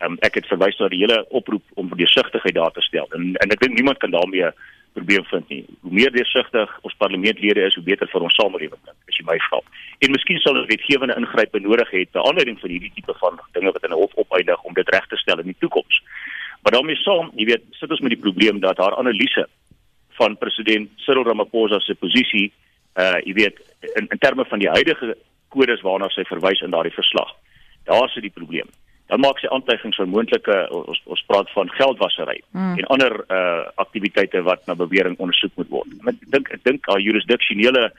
Um, 0.02 0.16
ek 0.26 0.40
het 0.40 0.50
verwys 0.50 0.78
na 0.80 0.88
die 0.90 1.04
hele 1.04 1.22
oproep 1.30 1.62
om 1.80 1.92
deursigtigheid 1.94 2.54
daar 2.54 2.74
te 2.74 2.82
stel. 2.82 3.06
En 3.14 3.34
en 3.34 3.54
ek 3.54 3.60
dink 3.62 3.76
niemand 3.78 3.98
kan 4.02 4.10
daarmee 4.10 4.50
probleem 4.94 5.24
vind 5.24 5.48
nie. 5.48 5.64
Hoe 5.80 5.92
meer 5.92 6.12
deursigtig 6.14 6.78
ons 6.86 6.94
parlementlede 6.98 7.62
is, 7.66 7.74
hoe 7.74 7.84
beter 7.86 8.10
vir 8.10 8.26
ons 8.26 8.36
samelewing 8.38 8.92
as 8.92 9.18
jy 9.18 9.24
my 9.26 9.36
vra. 9.48 9.60
En 10.06 10.14
miskien 10.14 10.38
sal 10.42 10.58
ons 10.60 10.70
wetgewende 10.70 11.16
ingrype 11.18 11.62
nodig 11.62 11.90
hê 11.94 12.04
te 12.10 12.22
aanleiding 12.22 12.60
van 12.60 12.74
hierdie 12.74 12.92
tipe 12.94 13.16
van 13.22 13.40
dinge 13.56 13.74
wat 13.74 13.86
in 13.86 13.94
'n 13.94 14.00
hof 14.02 14.14
opeindig 14.24 14.62
om 14.62 14.74
dit 14.74 14.94
reg 14.94 15.06
te 15.06 15.18
stel 15.22 15.42
in 15.42 15.50
die 15.52 15.60
toekoms. 15.62 16.02
Maar 16.62 16.72
daarmee 16.72 16.96
saam, 16.96 17.30
jy 17.36 17.44
weet, 17.44 17.62
sit 17.70 17.90
ons 17.90 18.00
met 18.00 18.14
die 18.14 18.24
probleem 18.26 18.60
dat 18.60 18.78
haar 18.78 18.96
analise 18.96 19.46
van 20.18 20.36
president 20.38 20.90
Cyril 21.04 21.26
Ramaphosa 21.26 21.80
se 21.80 21.94
posisie 21.94 22.52
uh 22.94 23.18
jy 23.26 23.34
weet 23.40 23.60
in 23.98 24.06
in 24.10 24.18
terme 24.22 24.44
van 24.44 24.62
die 24.62 24.70
huidige 24.70 25.16
kodes 25.48 25.82
waarna 25.82 26.08
sy 26.14 26.24
verwys 26.28 26.62
in 26.62 26.74
daardie 26.74 26.94
verslag. 26.94 27.30
Daar 27.84 28.06
is 28.08 28.14
dit 28.14 28.28
die 28.28 28.36
probleem. 28.38 28.70
Dan 29.06 29.20
maak 29.20 29.38
sy 29.38 29.50
aantuigings 29.52 29.98
van 30.00 30.08
moontlike 30.08 30.58
ons 30.72 31.00
ons 31.04 31.24
praat 31.28 31.50
van 31.52 31.70
geldwasery 31.78 32.38
hmm. 32.52 32.78
en 32.78 32.92
ander 32.96 33.18
uh 33.28 33.64
aktiwiteite 33.84 34.42
wat 34.42 34.66
na 34.66 34.78
bewering 34.78 35.18
ondersoek 35.18 35.56
moet 35.60 35.72
word. 35.74 35.96
En 36.00 36.14
ek 36.14 36.22
dink 36.36 36.52
ek 36.56 36.62
dink 36.64 36.86
haar 36.90 37.02
jurisdiksionele 37.02 37.90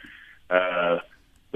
uh 0.50 0.98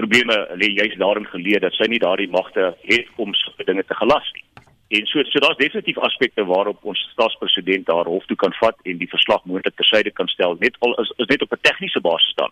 probleme 0.00 0.36
lê 0.56 0.70
juist 0.72 0.96
daarin 1.00 1.26
geleë 1.28 1.60
dat 1.60 1.74
sy 1.76 1.88
nie 1.92 2.00
daardie 2.00 2.30
magte 2.32 2.70
het 2.86 3.08
om 3.20 3.34
sulke 3.36 3.66
dinge 3.68 3.84
te 3.84 3.96
gelas 3.98 4.30
nie. 4.36 4.44
En 4.90 5.06
so 5.06 5.22
so 5.22 5.38
daar's 5.38 5.56
definitief 5.56 5.98
aspekte 5.98 6.44
waarop 6.44 6.78
ons 6.84 7.08
staatspresident 7.12 7.86
daar 7.86 8.04
hof 8.04 8.24
toe 8.26 8.36
kan 8.36 8.52
vat 8.52 8.76
en 8.82 8.96
die 8.98 9.08
verslag 9.08 9.44
moontlik 9.44 9.76
tersyde 9.78 10.10
kan 10.10 10.26
stel 10.28 10.56
net 10.58 10.76
al 10.78 10.96
is, 11.02 11.12
is 11.16 11.26
net 11.26 11.42
op 11.42 11.52
'n 11.52 11.60
tegniese 11.60 12.00
basis 12.00 12.30
staan. 12.30 12.50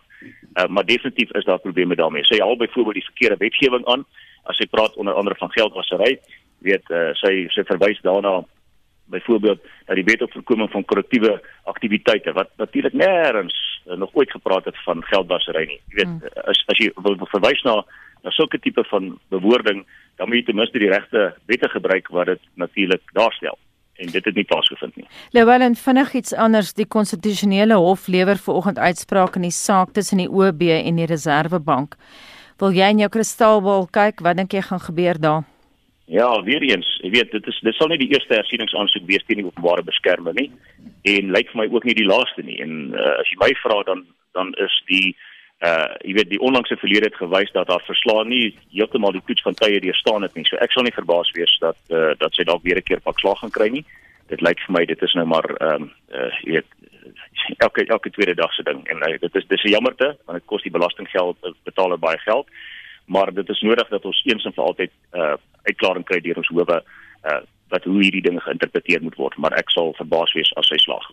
Uh, 0.53 0.67
maar 0.67 0.85
definitief 0.85 1.31
is 1.31 1.43
daar 1.43 1.59
probleme 1.59 1.95
daarmee. 1.95 2.25
Sy 2.25 2.39
haal 2.39 2.55
byvoorbeeld 2.57 2.95
die 2.95 3.09
verkeerde 3.11 3.37
wetgewing 3.37 3.85
aan 3.85 4.05
as 4.43 4.57
sy 4.57 4.67
praat 4.67 4.95
onder 4.95 5.13
andere 5.13 5.35
van 5.35 5.51
geldwasery. 5.51 6.19
Weet 6.57 6.89
uh, 6.89 7.09
sy 7.13 7.47
sy 7.47 7.63
verwys 7.63 8.01
daarna 8.01 8.43
byvoorbeeld 9.05 9.59
dat 9.85 9.95
die 9.95 10.03
wet 10.03 10.21
op 10.21 10.31
voorkoming 10.31 10.71
van 10.71 10.85
korrektiewe 10.85 11.41
aktiwiteite 11.63 12.31
wat 12.31 12.49
natuurlik 12.55 12.93
nêrens 12.93 13.68
nog 13.97 14.13
ooit 14.13 14.31
gepraat 14.31 14.65
het 14.65 14.77
van 14.83 15.03
geldwasery 15.03 15.65
nie. 15.67 15.79
Jy 15.89 15.95
weet 16.01 16.11
hmm. 16.11 16.45
as 16.51 16.61
as 16.67 16.77
jy 16.81 16.91
wil 17.03 17.17
verwys 17.31 17.63
na 17.67 17.81
na 18.23 18.33
sulke 18.35 18.59
tipe 18.59 18.83
van 18.83 19.13
bewoording 19.31 19.85
dan 20.19 20.27
moet 20.27 20.41
jy 20.41 20.45
ten 20.49 20.57
minste 20.59 20.79
die 20.81 20.91
regte 20.91 21.33
wette 21.47 21.69
gebruik 21.71 22.09
wat 22.11 22.27
dit 22.33 22.41
natuurlik 22.59 23.01
daarstel 23.15 23.57
en 23.99 24.11
dit 24.11 24.25
het 24.25 24.35
nie 24.35 24.45
plaasgevind 24.47 24.95
nie. 24.95 25.07
Lewellen 25.35 25.75
vinnig 25.75 26.13
iets 26.13 26.33
anders 26.33 26.73
die 26.73 26.87
konstitusionele 26.87 27.75
hof 27.79 28.07
lewer 28.07 28.39
vanoggend 28.39 28.79
uitspraak 28.79 29.35
in 29.35 29.47
die 29.47 29.55
saak 29.55 29.93
tussen 29.95 30.21
die 30.23 30.29
OB 30.29 30.61
en 30.61 30.99
die 30.99 31.07
Reserwebank. 31.07 31.95
Wil 32.59 32.75
jy 32.75 32.89
in 32.93 33.03
jou 33.03 33.09
kristalbol 33.11 33.87
kyk 33.95 34.23
wat 34.23 34.39
dink 34.39 34.55
jy 34.55 34.63
gaan 34.67 34.83
gebeur 34.83 35.19
daar? 35.19 35.43
Ja, 36.09 36.41
weer 36.41 36.61
eens, 36.61 36.87
jy 37.03 37.09
weet 37.13 37.31
dit 37.31 37.47
is 37.47 37.57
dit 37.61 37.75
sal 37.77 37.91
nie 37.91 37.99
die 38.01 38.09
eerste 38.09 38.33
hersieningsaansoek 38.33 39.03
wees 39.05 39.25
teen 39.27 39.43
die 39.43 39.45
openbare 39.45 39.83
beskermer 39.85 40.33
nie 40.33 40.47
en 41.11 41.29
lyk 41.35 41.51
vir 41.51 41.59
my 41.61 41.65
ook 41.69 41.85
nie 41.85 41.93
die 41.99 42.07
laaste 42.07 42.41
nie 42.41 42.55
en 42.63 42.95
uh, 42.97 43.19
as 43.21 43.29
jy 43.29 43.37
my 43.37 43.49
vra 43.61 43.83
dan 43.91 44.01
dan 44.37 44.49
is 44.65 44.77
die 44.89 45.13
uh 45.61 45.91
jy 46.07 46.15
weet 46.17 46.31
die 46.31 46.41
onlangse 46.47 46.79
verlede 46.81 47.11
het 47.11 47.19
gewys 47.19 47.53
dat 47.53 47.69
haar 47.69 47.85
verslaan 47.85 48.31
nie 48.33 48.55
heeltemal 48.71 49.13
die 49.13 49.21
toets 49.27 49.45
van 49.45 49.57
tye 49.59 49.81
deurstaan 49.83 50.25
het 50.25 50.33
nie. 50.33 50.47
So 50.49 50.57
ek 50.63 50.73
sal 50.73 50.87
nie 50.87 50.95
verbaas 50.95 51.29
wees 51.37 51.53
dat 51.61 51.77
uh 51.93 52.15
dat 52.17 52.33
sy 52.33 52.47
dalk 52.47 52.65
weer 52.65 52.81
'n 52.81 52.87
keer 52.89 53.05
pak 53.05 53.19
slag 53.19 53.43
gaan 53.43 53.53
kry 53.59 53.69
nie. 53.69 53.85
Dit 54.33 54.41
lyk 54.41 54.65
vir 54.65 54.75
my 54.79 54.85
dit 54.85 55.03
is 55.03 55.13
nou 55.13 55.27
maar 55.29 55.45
ehm 55.59 55.83
um, 55.83 55.91
uh 56.09 56.31
jy 56.41 56.57
weet 56.57 56.69
elke 57.61 57.85
elke 57.85 58.09
tweede 58.09 58.33
dag 58.33 58.53
se 58.53 58.63
ding 58.63 58.81
en 58.87 58.97
uh, 59.05 59.13
dit 59.19 59.35
is 59.35 59.47
dis 59.47 59.63
'n 59.63 59.75
jammerte 59.77 60.17
want 60.25 60.39
dit 60.39 60.47
kos 60.47 60.63
die 60.65 60.73
belastinggeld 60.73 61.37
betaal 61.69 61.97
baie 61.97 62.17
geld. 62.25 62.47
Maar 63.09 63.33
dit 63.33 63.49
is 63.49 63.61
nodig 63.65 63.87
dat 63.89 64.05
ons 64.05 64.21
eens 64.25 64.45
en 64.45 64.53
vir 64.53 64.63
altyd 64.63 64.91
uh 65.17 65.35
uitklaring 65.69 66.05
kry 66.07 66.21
deur 66.23 66.37
ons 66.41 66.51
howe 66.53 66.77
uh 66.79 67.41
wat 67.69 67.83
hoe 67.85 67.99
hierdie 68.01 68.23
dinge 68.25 68.41
geïnterpreteer 68.41 69.01
moet 69.05 69.17
word, 69.21 69.35
maar 69.37 69.53
ek 69.53 69.69
sal 69.69 69.91
verbaas 69.97 70.31
wees 70.33 70.49
as 70.57 70.71
hy 70.73 70.77
slaag. 70.81 71.05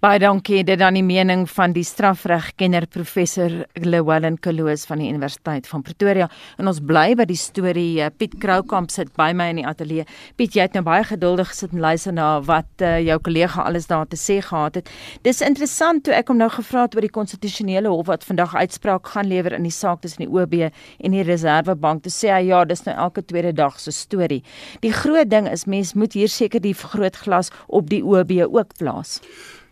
Baie 0.00 0.20
dankie 0.22 0.62
dit 0.64 0.78
dan 0.80 0.96
die 0.96 1.04
mening 1.04 1.46
van 1.50 1.74
die 1.76 1.84
strafregkenner 1.84 2.86
professor 2.88 3.52
Llewellyn 3.76 4.38
Kaloos 4.40 4.86
van 4.88 5.02
die 5.02 5.10
Universiteit 5.12 5.68
van 5.68 5.82
Pretoria 5.84 6.28
en 6.58 6.70
ons 6.70 6.80
bly 6.80 7.14
by 7.18 7.26
die 7.28 7.38
storie 7.38 8.00
uh, 8.00 8.08
Piet 8.10 8.38
Kroukamp 8.40 8.90
sit 8.92 9.12
by 9.18 9.30
my 9.36 9.50
in 9.52 9.60
die 9.60 9.66
ateljee. 9.68 10.06
Piet, 10.40 10.56
jy 10.56 10.64
het 10.66 10.78
nou 10.78 10.84
baie 10.86 11.04
geduldig 11.04 11.50
gesit 11.52 11.74
en 11.76 11.82
luister 11.84 12.14
na 12.16 12.30
wat 12.46 12.84
uh, 12.84 12.96
jou 13.04 13.18
kollega 13.26 13.66
alles 13.68 13.90
daar 13.90 14.08
te 14.08 14.18
sê 14.20 14.40
gehad 14.44 14.80
het. 14.80 14.90
Dis 15.26 15.42
interessant 15.44 16.04
toe 16.06 16.14
ek 16.16 16.32
hom 16.32 16.40
nou 16.40 16.50
gevra 16.52 16.86
het 16.86 16.96
oor 16.96 17.06
die 17.06 17.12
konstitusionele 17.12 17.92
hof 17.92 18.08
wat 18.10 18.24
vandag 18.26 18.56
uitspraak 18.56 19.12
gaan 19.14 19.28
lewer 19.30 19.56
in 19.56 19.68
die 19.68 19.74
saak 19.74 20.00
tussen 20.04 20.24
die 20.24 20.30
OB 20.30 20.56
en 20.70 21.16
die 21.16 21.24
Reservebank. 21.26 22.04
Toe 22.06 22.14
sê 22.14 22.32
hy 22.34 22.42
ja, 22.50 22.64
dis 22.64 22.84
nou 22.86 22.96
elke 22.96 23.24
tweede 23.26 23.52
dag 23.56 23.78
se 23.80 23.92
storie. 23.94 24.42
Die 24.84 24.92
groot 24.96 25.30
ding 25.30 25.48
is 25.50 25.66
mens 25.66 25.94
moet 25.94 26.16
hier 26.16 26.30
seker 26.30 26.62
die 26.64 26.76
vergrootglas 26.76 27.52
op 27.68 27.90
die 27.90 28.02
OB 28.04 28.36
ook 28.48 28.76
plaas. 28.78 29.20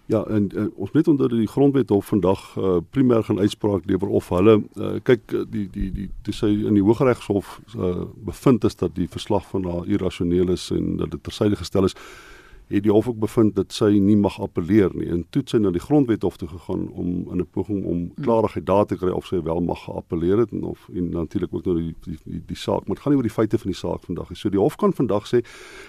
Ja, 0.08 0.22
en, 0.26 0.46
en 0.56 0.70
ons 0.80 0.92
net 0.96 1.08
onder 1.08 1.28
die 1.28 1.46
grondwet 1.46 1.90
hof 1.92 2.06
vandag 2.08 2.40
uh, 2.56 2.78
primêr 2.96 3.26
gaan 3.26 3.38
uitspraak 3.38 3.84
lewer 3.84 4.08
of 4.08 4.30
hulle 4.32 4.54
uh, 4.80 4.94
kyk 5.04 5.34
die 5.52 5.66
die 5.68 5.90
die 5.92 6.06
dis 6.24 6.40
hy 6.40 6.48
in 6.70 6.78
die 6.78 6.84
Hooggeregshof 6.86 7.50
uh, 7.76 8.06
bevind 8.24 8.64
is 8.64 8.78
dat 8.80 8.94
die 8.96 9.08
verslag 9.12 9.44
van 9.50 9.68
haar 9.68 9.84
irrasioneel 9.84 10.54
is 10.54 10.70
en 10.72 10.96
dat 11.02 11.12
dit 11.12 11.22
tersyde 11.28 11.60
gestel 11.60 11.90
is 11.90 11.96
het 12.68 12.82
die 12.82 12.92
hof 12.92 13.08
ook 13.08 13.18
bevind 13.18 13.54
dat 13.56 13.72
sy 13.72 13.90
nie 13.98 14.16
mag 14.16 14.40
appeleer 14.40 14.92
nie 14.94 15.08
en 15.08 15.24
toe 15.32 15.42
sy 15.48 15.60
na 15.62 15.70
die 15.72 15.82
grondwethof 15.82 16.36
toe 16.36 16.48
gegaan 16.48 16.88
om 16.88 17.08
in 17.32 17.40
'n 17.40 17.46
poging 17.50 17.84
om 17.84 17.98
hmm. 17.98 18.24
klarigheid 18.24 18.66
daar 18.66 18.86
te 18.86 18.96
kry 18.96 19.10
of 19.10 19.26
sy 19.26 19.42
wel 19.42 19.60
mag 19.60 19.84
geappeleer 19.84 20.38
het 20.38 20.52
en 20.52 20.62
of 20.62 20.88
en 20.94 21.10
natuurlik 21.10 21.54
ook 21.54 21.64
nou 21.64 21.76
die 21.76 21.94
die 22.04 22.18
die, 22.24 22.42
die 22.46 22.56
saak 22.56 22.86
maar 22.86 22.96
dit 22.96 23.04
gaan 23.04 23.12
nie 23.12 23.18
oor 23.20 23.28
die 23.28 23.38
feite 23.38 23.58
van 23.58 23.70
die 23.70 23.78
saak 23.78 24.04
vandag 24.04 24.28
nie. 24.28 24.36
So 24.36 24.48
die 24.48 24.60
hof 24.60 24.76
kan 24.76 24.92
vandag 24.92 25.26
sê 25.26 25.42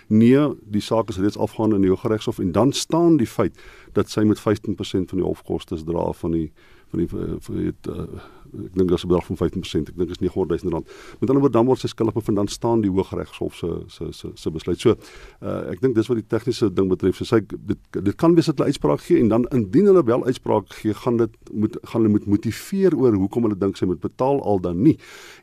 nee, 0.08 0.48
die 0.64 0.82
saak 0.82 1.10
is 1.10 1.18
reeds 1.18 1.38
afgehandel 1.38 1.76
in 1.76 1.88
die 1.88 1.92
Hooggeregshof 1.92 2.40
en 2.40 2.52
dan 2.52 2.72
staan 2.72 3.18
die 3.18 3.28
feit 3.28 3.60
dat 3.94 4.10
sy 4.10 4.24
met 4.24 4.40
15% 4.40 5.10
van 5.10 5.18
die 5.18 5.28
hofkoste 5.28 5.84
dra 5.84 6.12
van 6.12 6.32
die 6.32 6.52
van 6.90 7.00
die 7.00 7.08
van 7.40 7.56
die 7.56 7.66
het, 7.66 7.88
uh, 7.88 8.08
ek 8.54 8.74
dink 8.78 8.90
daar's 8.90 9.04
'n 9.04 9.08
bedrag 9.08 9.26
van 9.26 9.38
15%, 9.38 9.90
ek 9.90 9.98
dink 9.98 10.10
is 10.10 10.20
900 10.20 10.64
000 10.64 10.74
rand. 10.74 10.88
Met 11.20 11.30
ander 11.30 11.42
woorde 11.42 11.58
dan 11.58 11.66
word 11.66 11.80
sy 11.80 11.88
skuldig 11.88 12.14
bevind 12.14 12.38
dan 12.38 12.48
staan 12.48 12.82
die 12.82 12.90
Hooggeregshof 12.92 13.56
se 13.56 13.84
se 13.88 14.12
se 14.12 14.32
se 14.36 14.52
besluit. 14.52 14.80
So 14.80 14.96
uh, 15.42 15.72
ek 15.72 15.82
dink 15.82 15.96
dis 15.96 16.08
wat 16.08 16.18
die 16.18 16.28
tegniese 16.28 16.74
ding 16.74 16.90
betref. 16.90 17.16
So 17.16 17.26
sy 17.26 17.42
dit 17.42 17.78
dit 17.92 18.16
kan 18.16 18.36
wees 18.36 18.46
dat 18.46 18.58
hulle 18.58 18.70
uitspraak 18.70 19.02
gee 19.02 19.20
en 19.20 19.28
dan 19.28 19.46
indien 19.52 19.86
hulle 19.86 20.04
wel 20.04 20.26
uitspraak 20.26 20.74
gee, 20.82 20.94
gaan 20.94 21.18
dit 21.18 21.32
moet 21.52 21.78
gaan 21.84 22.02
hulle 22.02 22.14
moet 22.14 22.26
motiveer 22.26 22.96
oor 22.96 23.14
hoekom 23.14 23.44
hulle 23.44 23.58
dink 23.58 23.78
sy 23.78 23.86
moet 23.86 24.02
betaal 24.02 24.42
al 24.44 24.60
dan 24.60 24.82
nie. 24.82 24.98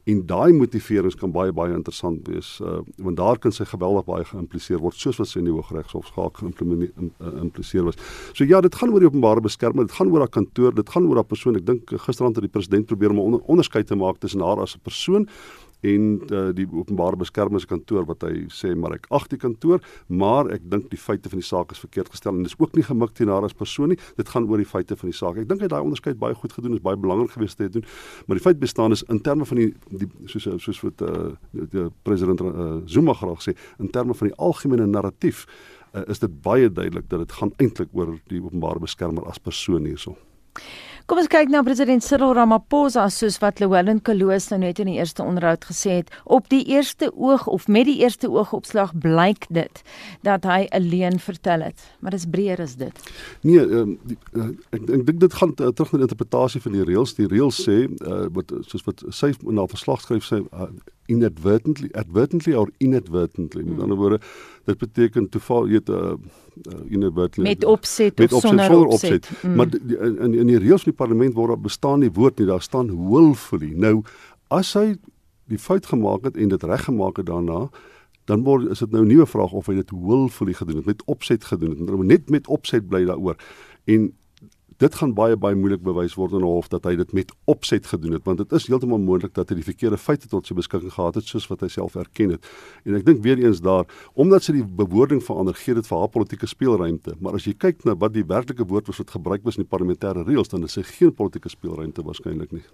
En 0.06 0.26
daai 0.26 0.52
motiverings 0.52 1.16
kan 1.16 1.32
baie 1.32 1.52
baie 1.52 1.74
interessant 1.74 2.26
wees 2.28 2.60
uh, 2.62 2.80
want 2.98 3.16
daar 3.16 3.38
kan 3.38 3.52
sy 3.52 3.64
geweldig 3.64 4.04
baie 4.06 4.24
geïmpliseer 4.24 4.80
word 4.82 4.94
soos 4.94 5.18
wat 5.20 5.28
sy 5.28 5.40
in 5.40 5.50
die 5.50 5.54
Hooggeregshof 5.54 6.06
skaak 6.12 6.40
geïmpliseer 6.40 7.84
was. 7.84 7.98
So 8.34 8.44
ja, 8.44 8.60
dit 8.60 8.74
gaan 8.74 8.92
oor 8.92 9.02
die 9.02 9.08
openbare 9.08 9.42
beskerming, 9.44 9.88
dit 9.88 9.96
gaan 9.96 10.10
oor 10.12 10.24
haar 10.24 10.32
kantoor, 10.32 10.74
dit 10.74 10.88
gaan 10.92 11.06
oor 11.08 11.20
haar 11.20 11.28
persoon. 11.28 11.58
Ek 11.60 11.66
dink 11.66 11.92
gisterand 12.06 12.36
het 12.38 12.46
die 12.46 12.52
president 12.52 12.88
probeer 12.96 13.10
om 13.10 13.16
'n 13.16 13.26
onder, 13.28 13.40
onderskeid 13.46 13.86
te 13.86 13.94
maak 13.94 14.18
tussen 14.18 14.40
haar 14.40 14.60
as 14.60 14.74
'n 14.74 14.82
persoon 14.82 15.28
en 15.80 16.20
uh, 16.32 16.52
die 16.56 16.66
openbare 16.72 17.18
beskermingskantoor 17.20 18.06
wat 18.08 18.24
hy 18.26 18.46
sê 18.48 18.72
maar 18.74 18.96
ek 18.96 19.06
ag 19.14 19.26
die 19.28 19.38
kantoor 19.38 19.82
maar 20.08 20.48
ek 20.54 20.64
dink 20.70 20.88
die 20.90 20.98
feite 20.98 21.28
van 21.28 21.38
die 21.38 21.46
saak 21.46 21.70
is 21.74 21.82
verkeerd 21.82 22.08
gestel 22.08 22.34
en 22.34 22.42
dis 22.46 22.56
ook 22.58 22.74
nie 22.74 22.84
gemik 22.86 23.12
teen 23.14 23.28
haar 23.28 23.44
as 23.44 23.52
persoon 23.52 23.92
nie. 23.92 23.98
Dit 24.16 24.28
gaan 24.28 24.48
oor 24.48 24.56
die 24.56 24.68
feite 24.68 24.96
van 24.96 25.10
die 25.10 25.16
saak. 25.16 25.36
Ek 25.36 25.48
dink 25.48 25.60
hy 25.60 25.68
daai 25.68 25.82
onderskeid 25.82 26.18
baie 26.18 26.34
goed 26.34 26.52
gedoen 26.52 26.74
is 26.74 26.82
baie 26.84 26.96
belangrik 26.96 27.30
geweest 27.36 27.58
te 27.58 27.68
doen 27.68 27.84
maar 28.26 28.36
die 28.36 28.44
feit 28.44 28.58
bestaan 28.58 28.92
is 28.92 29.04
in 29.12 29.20
terme 29.20 29.44
van 29.44 29.56
die, 29.56 29.74
die 29.90 30.08
soos 30.26 30.48
soos 30.64 30.82
wat 30.82 31.02
uh, 31.02 31.32
die, 31.52 31.68
die 31.70 31.88
president 32.02 32.40
uh, 32.40 32.80
Zuma 32.86 33.14
graag 33.14 33.42
sê 33.44 33.56
in 33.78 33.90
terme 33.90 34.14
van 34.14 34.28
die 34.28 34.36
algemene 34.38 34.86
narratief 34.86 35.44
uh, 35.92 36.02
is 36.08 36.18
dit 36.18 36.42
baie 36.42 36.70
duidelik 36.72 37.08
dat 37.08 37.26
dit 37.26 37.32
gaan 37.32 37.52
eintlik 37.58 37.92
oor 37.92 38.16
die 38.32 38.42
openbare 38.42 38.80
beskermer 38.80 39.28
as 39.28 39.38
persoon 39.38 39.84
hierso 39.84 40.16
Kom 41.06 41.20
ons 41.22 41.28
kyk 41.30 41.52
na 41.54 41.60
president 41.62 42.02
Cyril 42.02 42.32
Ramaphosa 42.34 43.04
soos 43.14 43.36
wat 43.38 43.60
Llewellyn 43.62 44.00
Kaloos 44.02 44.48
nou 44.50 44.56
net 44.58 44.80
in 44.82 44.88
die 44.90 44.96
eerste 44.96 45.22
onderhoud 45.22 45.62
gesê 45.68 46.00
het. 46.00 46.08
Op 46.24 46.48
die 46.50 46.64
eerste 46.66 47.12
oog 47.14 47.44
of 47.46 47.68
met 47.70 47.86
die 47.86 48.00
eerste 48.00 48.26
oogopslag 48.26 48.90
blyk 49.04 49.46
dit 49.54 49.82
dat 50.26 50.48
hy 50.50 50.64
alleen 50.74 51.20
vertel 51.22 51.62
het, 51.68 51.84
maar 52.02 52.16
dis 52.16 52.26
breër 52.26 52.64
as 52.64 52.74
dit. 52.80 52.98
Nee, 53.46 53.62
um, 53.62 53.94
die, 54.10 54.18
uh, 54.34 54.48
ek 54.74 54.82
ek 54.82 55.06
dink 55.12 55.22
dit 55.22 55.38
gaan 55.38 55.54
uh, 55.54 55.70
terug 55.70 55.94
na 55.94 56.02
die 56.02 56.08
interpretasie 56.08 56.64
van 56.66 56.74
die 56.74 56.88
reëls. 56.90 57.14
Die 57.20 57.30
reëls 57.30 57.62
sê 57.68 57.78
uh, 57.86 58.26
wat 58.34 58.50
soos 58.66 58.82
wat 58.90 59.06
sy 59.14 59.30
na 59.46 59.70
verslag 59.70 60.02
skryf 60.02 60.26
sê 60.26 60.42
uh, 60.42 60.72
inadvertently 61.06 61.88
advertently 61.92 62.54
or 62.54 62.70
inadvertently? 62.76 63.62
Met 63.62 63.80
ander 63.80 63.96
woorde 63.96 64.20
dit 64.64 64.78
beteken 64.78 65.28
toeval 65.28 65.66
'n 65.66 65.82
uh, 65.90 65.96
uh, 65.96 66.14
inadvertently 66.88 67.42
met 67.42 67.64
opset 67.64 68.18
met 68.18 68.32
of 68.32 68.44
opset, 68.44 68.60
sonder 68.60 68.86
opset, 68.86 69.12
opset. 69.12 69.42
Mm. 69.42 69.54
maar 69.54 69.68
die, 69.70 69.98
in 69.98 70.34
in 70.34 70.46
die 70.46 70.58
reëls 70.58 70.82
van 70.82 70.92
die 70.92 71.00
parlement 71.04 71.34
word 71.34 71.48
daar 71.48 71.60
bestaan 71.60 72.00
die 72.00 72.12
woord 72.12 72.38
nie 72.38 72.46
daar 72.46 72.62
staan 72.62 73.08
willfully. 73.08 73.72
Nou 73.74 74.02
as 74.48 74.74
hy 74.74 74.96
die 75.46 75.58
fout 75.58 75.86
gemaak 75.86 76.24
het 76.24 76.36
en 76.36 76.48
dit 76.48 76.62
reggemaak 76.62 77.16
het 77.16 77.26
daarna 77.26 77.68
dan 78.26 78.42
word 78.42 78.70
is 78.70 78.78
dit 78.78 78.90
nou 78.90 79.04
'n 79.04 79.08
nuwe 79.08 79.26
vraag 79.26 79.52
of 79.52 79.66
hy 79.66 79.74
dit 79.74 79.90
willfully 79.90 80.52
gedoen 80.52 80.76
het 80.76 80.86
met 80.86 81.02
opset 81.04 81.44
gedoen 81.44 81.70
het. 81.70 82.06
Net 82.06 82.30
met 82.30 82.46
opset 82.46 82.88
bly 82.88 83.04
daaroor. 83.04 83.36
En 83.84 84.14
dit 84.82 84.94
gaan 84.94 85.14
baie 85.16 85.36
baie 85.36 85.56
moeilik 85.56 85.82
bewys 85.82 86.14
word 86.14 86.32
in 86.32 86.44
'n 86.44 86.50
hof 86.50 86.68
dat 86.68 86.84
hy 86.84 86.96
dit 86.96 87.12
met 87.12 87.32
opset 87.44 87.86
gedoen 87.86 88.12
het 88.12 88.24
want 88.24 88.38
dit 88.38 88.52
is 88.52 88.66
heeltemal 88.66 88.98
moontlik 88.98 89.34
dat 89.34 89.48
hy 89.48 89.54
die 89.56 89.64
verkeerde 89.64 89.96
feite 89.96 90.28
tot 90.28 90.46
sy 90.46 90.54
beskikking 90.54 90.92
gehad 90.92 91.14
het 91.14 91.24
soos 91.24 91.46
wat 91.48 91.60
hy 91.60 91.68
self 91.68 91.96
erken 91.96 92.30
het. 92.30 92.46
En 92.84 92.94
ek 92.94 93.04
dink 93.04 93.22
weer 93.22 93.38
eens 93.38 93.60
daar 93.60 93.84
omdat 94.14 94.42
sy 94.42 94.52
die 94.52 94.64
bewoording 94.64 95.22
verander 95.22 95.54
gee 95.54 95.74
dit 95.74 95.86
vir 95.86 95.98
haar 95.98 96.08
politieke 96.08 96.46
speelruimte. 96.46 97.16
Maar 97.20 97.34
as 97.34 97.44
jy 97.44 97.54
kyk 97.54 97.84
na 97.84 97.94
wat 97.94 98.12
die 98.12 98.24
werklike 98.24 98.66
woord 98.66 98.86
was 98.86 98.98
wat 98.98 99.10
gebruik 99.10 99.44
was 99.44 99.56
in 99.56 99.64
die 99.64 99.70
parlementêre 99.70 100.26
reëls 100.26 100.48
dan 100.48 100.64
is 100.64 100.76
hy 100.76 100.82
geen 100.82 101.14
politieke 101.14 101.48
speelruimte 101.48 102.02
waarskynlik 102.02 102.52
nie. 102.52 102.64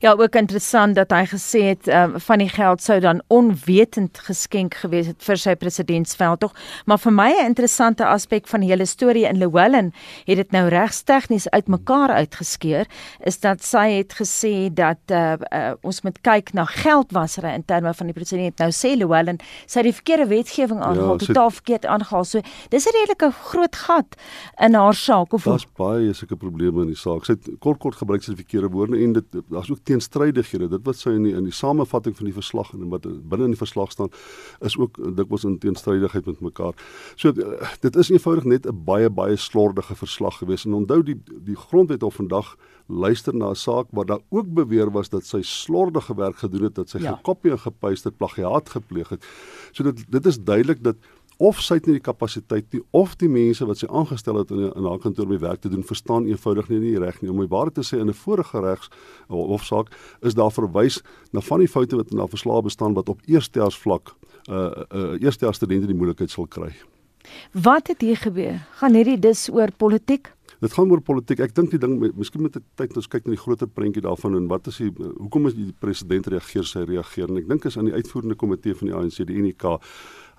Ja 0.00 0.14
ook 0.16 0.34
interessant 0.34 0.94
dat 0.96 1.10
hy 1.10 1.26
gesê 1.26 1.62
het 1.72 1.88
um, 1.88 2.18
van 2.20 2.38
die 2.38 2.48
geld 2.48 2.82
sou 2.82 3.00
dan 3.00 3.22
onwetend 3.28 4.18
geskenk 4.18 4.74
gewees 4.74 5.06
het 5.06 5.22
vir 5.22 5.36
sy 5.36 5.54
presidentsveldtog. 5.54 6.52
Maar 6.86 6.98
vir 6.98 7.12
my 7.12 7.30
'n 7.32 7.46
interessante 7.46 8.06
aspek 8.06 8.48
van 8.48 8.60
die 8.60 8.70
hele 8.70 8.86
storie 8.86 9.28
in 9.28 9.38
Llewellyn 9.38 9.92
het 10.24 10.36
dit 10.36 10.50
nou 10.52 10.68
regstegnies 10.68 11.41
is 11.42 11.50
uitmekaar 11.50 12.10
uitgeskeur 12.22 12.86
is 13.20 13.38
dat 13.42 13.62
sy 13.64 13.84
het 13.98 14.14
gesê 14.18 14.70
dat 14.74 15.00
uh, 15.10 15.34
uh, 15.50 15.72
ons 15.82 16.02
moet 16.06 16.18
kyk 16.26 16.52
na 16.56 16.64
geldwasery 16.68 17.52
in 17.56 17.64
terme 17.64 17.92
van 17.94 18.10
die 18.10 18.16
president 18.16 18.58
nou 18.62 18.70
sê 18.74 18.94
Llewellyn 18.96 19.40
sy 19.66 19.80
het 19.80 19.88
die 19.88 19.96
verkeerde 19.96 20.28
wetgewing 20.30 20.80
ja, 20.80 20.90
aangehaal 20.90 21.18
ja, 21.18 21.26
totaal 21.26 21.50
verkeerd 21.58 21.86
aangehaal. 21.86 22.24
So 22.28 22.40
dis 22.70 22.86
'n 22.86 22.96
redelike 22.98 23.30
groot 23.50 23.76
gat 23.76 24.16
in 24.60 24.74
haar 24.74 24.94
saak 24.94 25.32
of 25.32 25.44
daar's 25.48 25.66
baie 25.78 26.12
sulke 26.14 26.36
probleme 26.36 26.82
in 26.82 26.92
die 26.92 26.98
saak. 26.98 27.24
Sy 27.24 27.36
het 27.38 27.50
kort 27.58 27.78
kort 27.78 27.96
gebruik 27.96 28.22
sy 28.22 28.34
verkeerde 28.34 28.70
woorde 28.70 28.98
en 28.98 29.12
dit 29.12 29.24
daar's 29.50 29.70
ook 29.70 29.82
teenstrydighede. 29.84 30.68
Dit 30.68 30.86
wat 30.86 30.96
sy 30.96 31.10
in 31.10 31.22
die, 31.22 31.34
in 31.34 31.44
die 31.44 31.54
samevatting 31.54 32.16
van 32.16 32.26
die 32.26 32.36
verslag 32.36 32.72
en 32.72 32.88
wat 32.88 33.02
binne 33.02 33.44
in 33.44 33.56
die 33.56 33.62
verslag 33.62 33.90
staan 33.90 34.10
is 34.60 34.76
ook 34.78 34.98
dikwels 35.16 35.44
in 35.44 35.58
teenstrydigheid 35.58 36.26
met 36.26 36.40
mekaar. 36.40 36.74
So 37.16 37.32
dit 37.80 37.96
is 37.96 38.10
eenvoudig 38.10 38.44
net 38.44 38.66
'n 38.66 38.84
baie 38.84 39.10
baie 39.10 39.36
slordige 39.36 39.94
verslag 39.94 40.38
gewees 40.38 40.64
en 40.64 40.74
onthou 40.74 41.02
die 41.02 41.16
die 41.44 41.56
grondwet 41.56 42.02
of 42.02 42.14
vandag 42.14 42.56
luister 42.86 43.34
na 43.34 43.50
'n 43.50 43.54
saak 43.54 43.86
waar 43.90 44.06
daar 44.06 44.20
ook 44.28 44.54
beweer 44.54 44.90
was 44.90 45.08
dat 45.08 45.24
sy 45.24 45.42
slordige 45.42 46.14
werk 46.14 46.36
gedoen 46.36 46.62
het 46.62 46.74
dat 46.74 46.88
sy 46.88 46.98
ja. 46.98 47.14
gekopie 47.16 47.50
en 47.50 47.58
gepaste 47.58 48.10
plagiaat 48.10 48.68
gepleeg 48.68 49.08
het. 49.08 49.24
So 49.72 49.82
dit 49.82 50.04
dit 50.08 50.26
is 50.26 50.38
duidelik 50.38 50.82
dat 50.82 50.96
of 51.42 51.60
sy 51.60 51.74
het 51.74 51.86
nie 51.86 51.96
die 51.96 52.04
kapasiteit 52.04 52.72
nie 52.72 52.82
of 52.90 53.16
die 53.16 53.28
mense 53.28 53.66
wat 53.66 53.78
sy 53.78 53.88
aangestel 53.90 54.38
het 54.38 54.50
in 54.50 54.68
in 54.68 54.84
haar 54.86 55.00
kantoor 55.02 55.26
by 55.26 55.38
werk 55.38 55.60
te 55.60 55.68
doen 55.68 55.84
verstaan 55.84 56.26
eenvoudig 56.26 56.68
nie 56.68 56.80
die 56.80 56.98
reg 56.98 57.20
nie 57.22 57.30
om 57.30 57.40
my 57.42 57.48
waarheid 57.50 57.74
te 57.74 57.86
sê 57.86 57.98
in 58.00 58.08
'n 58.08 58.20
vorige 58.24 58.60
regs 58.60 58.90
hofsaak 59.28 59.90
is 60.20 60.34
daar 60.34 60.52
verwys 60.52 61.02
na 61.32 61.40
van 61.40 61.58
die 61.58 61.68
foute 61.68 61.96
wat 61.96 62.12
in 62.12 62.18
haar 62.18 62.28
verslae 62.28 62.62
bestaan 62.62 62.94
wat 62.94 63.08
op 63.08 63.20
eerstejaars 63.26 63.78
vlak 63.78 64.14
uh 64.48 64.70
uh 64.90 65.22
eerstejaars 65.22 65.56
studente 65.56 65.86
die 65.86 65.96
moeilikheid 65.96 66.30
sal 66.30 66.46
kry. 66.46 66.72
Wat 67.52 67.86
het 67.86 68.00
hier 68.00 68.16
gebeur? 68.16 68.58
Gaan 68.80 68.94
hierdie 68.94 69.18
dis 69.18 69.48
oor 69.50 69.70
politiek? 69.76 70.32
Dit 70.62 70.76
gaan 70.78 70.92
oor 70.94 71.00
politiek. 71.02 71.40
Ek 71.42 71.56
dink 71.56 71.72
die 71.72 71.78
ding 71.82 71.96
miskien 72.14 72.44
met 72.44 72.54
die 72.54 72.60
tyd 72.78 72.92
ons 72.94 73.08
kyk 73.10 73.24
na 73.26 73.32
die 73.34 73.40
groter 73.40 73.66
prentjie 73.66 74.04
daarvan 74.04 74.36
en 74.38 74.44
wat 74.46 74.68
is 74.70 74.76
die 74.78 74.92
hoekom 74.94 75.48
is 75.50 75.56
die 75.56 75.72
president 75.82 76.28
reageer 76.30 76.68
sy 76.70 76.84
reageer 76.86 77.32
en 77.32 77.40
ek 77.40 77.48
dink 77.50 77.66
is 77.66 77.74
aan 77.80 77.88
die 77.90 77.96
uitvoerende 77.96 78.36
komitee 78.38 78.76
van 78.78 78.92
die 78.92 78.94
ANC 78.94 79.18
die 79.26 79.40
UNK. 79.40 79.66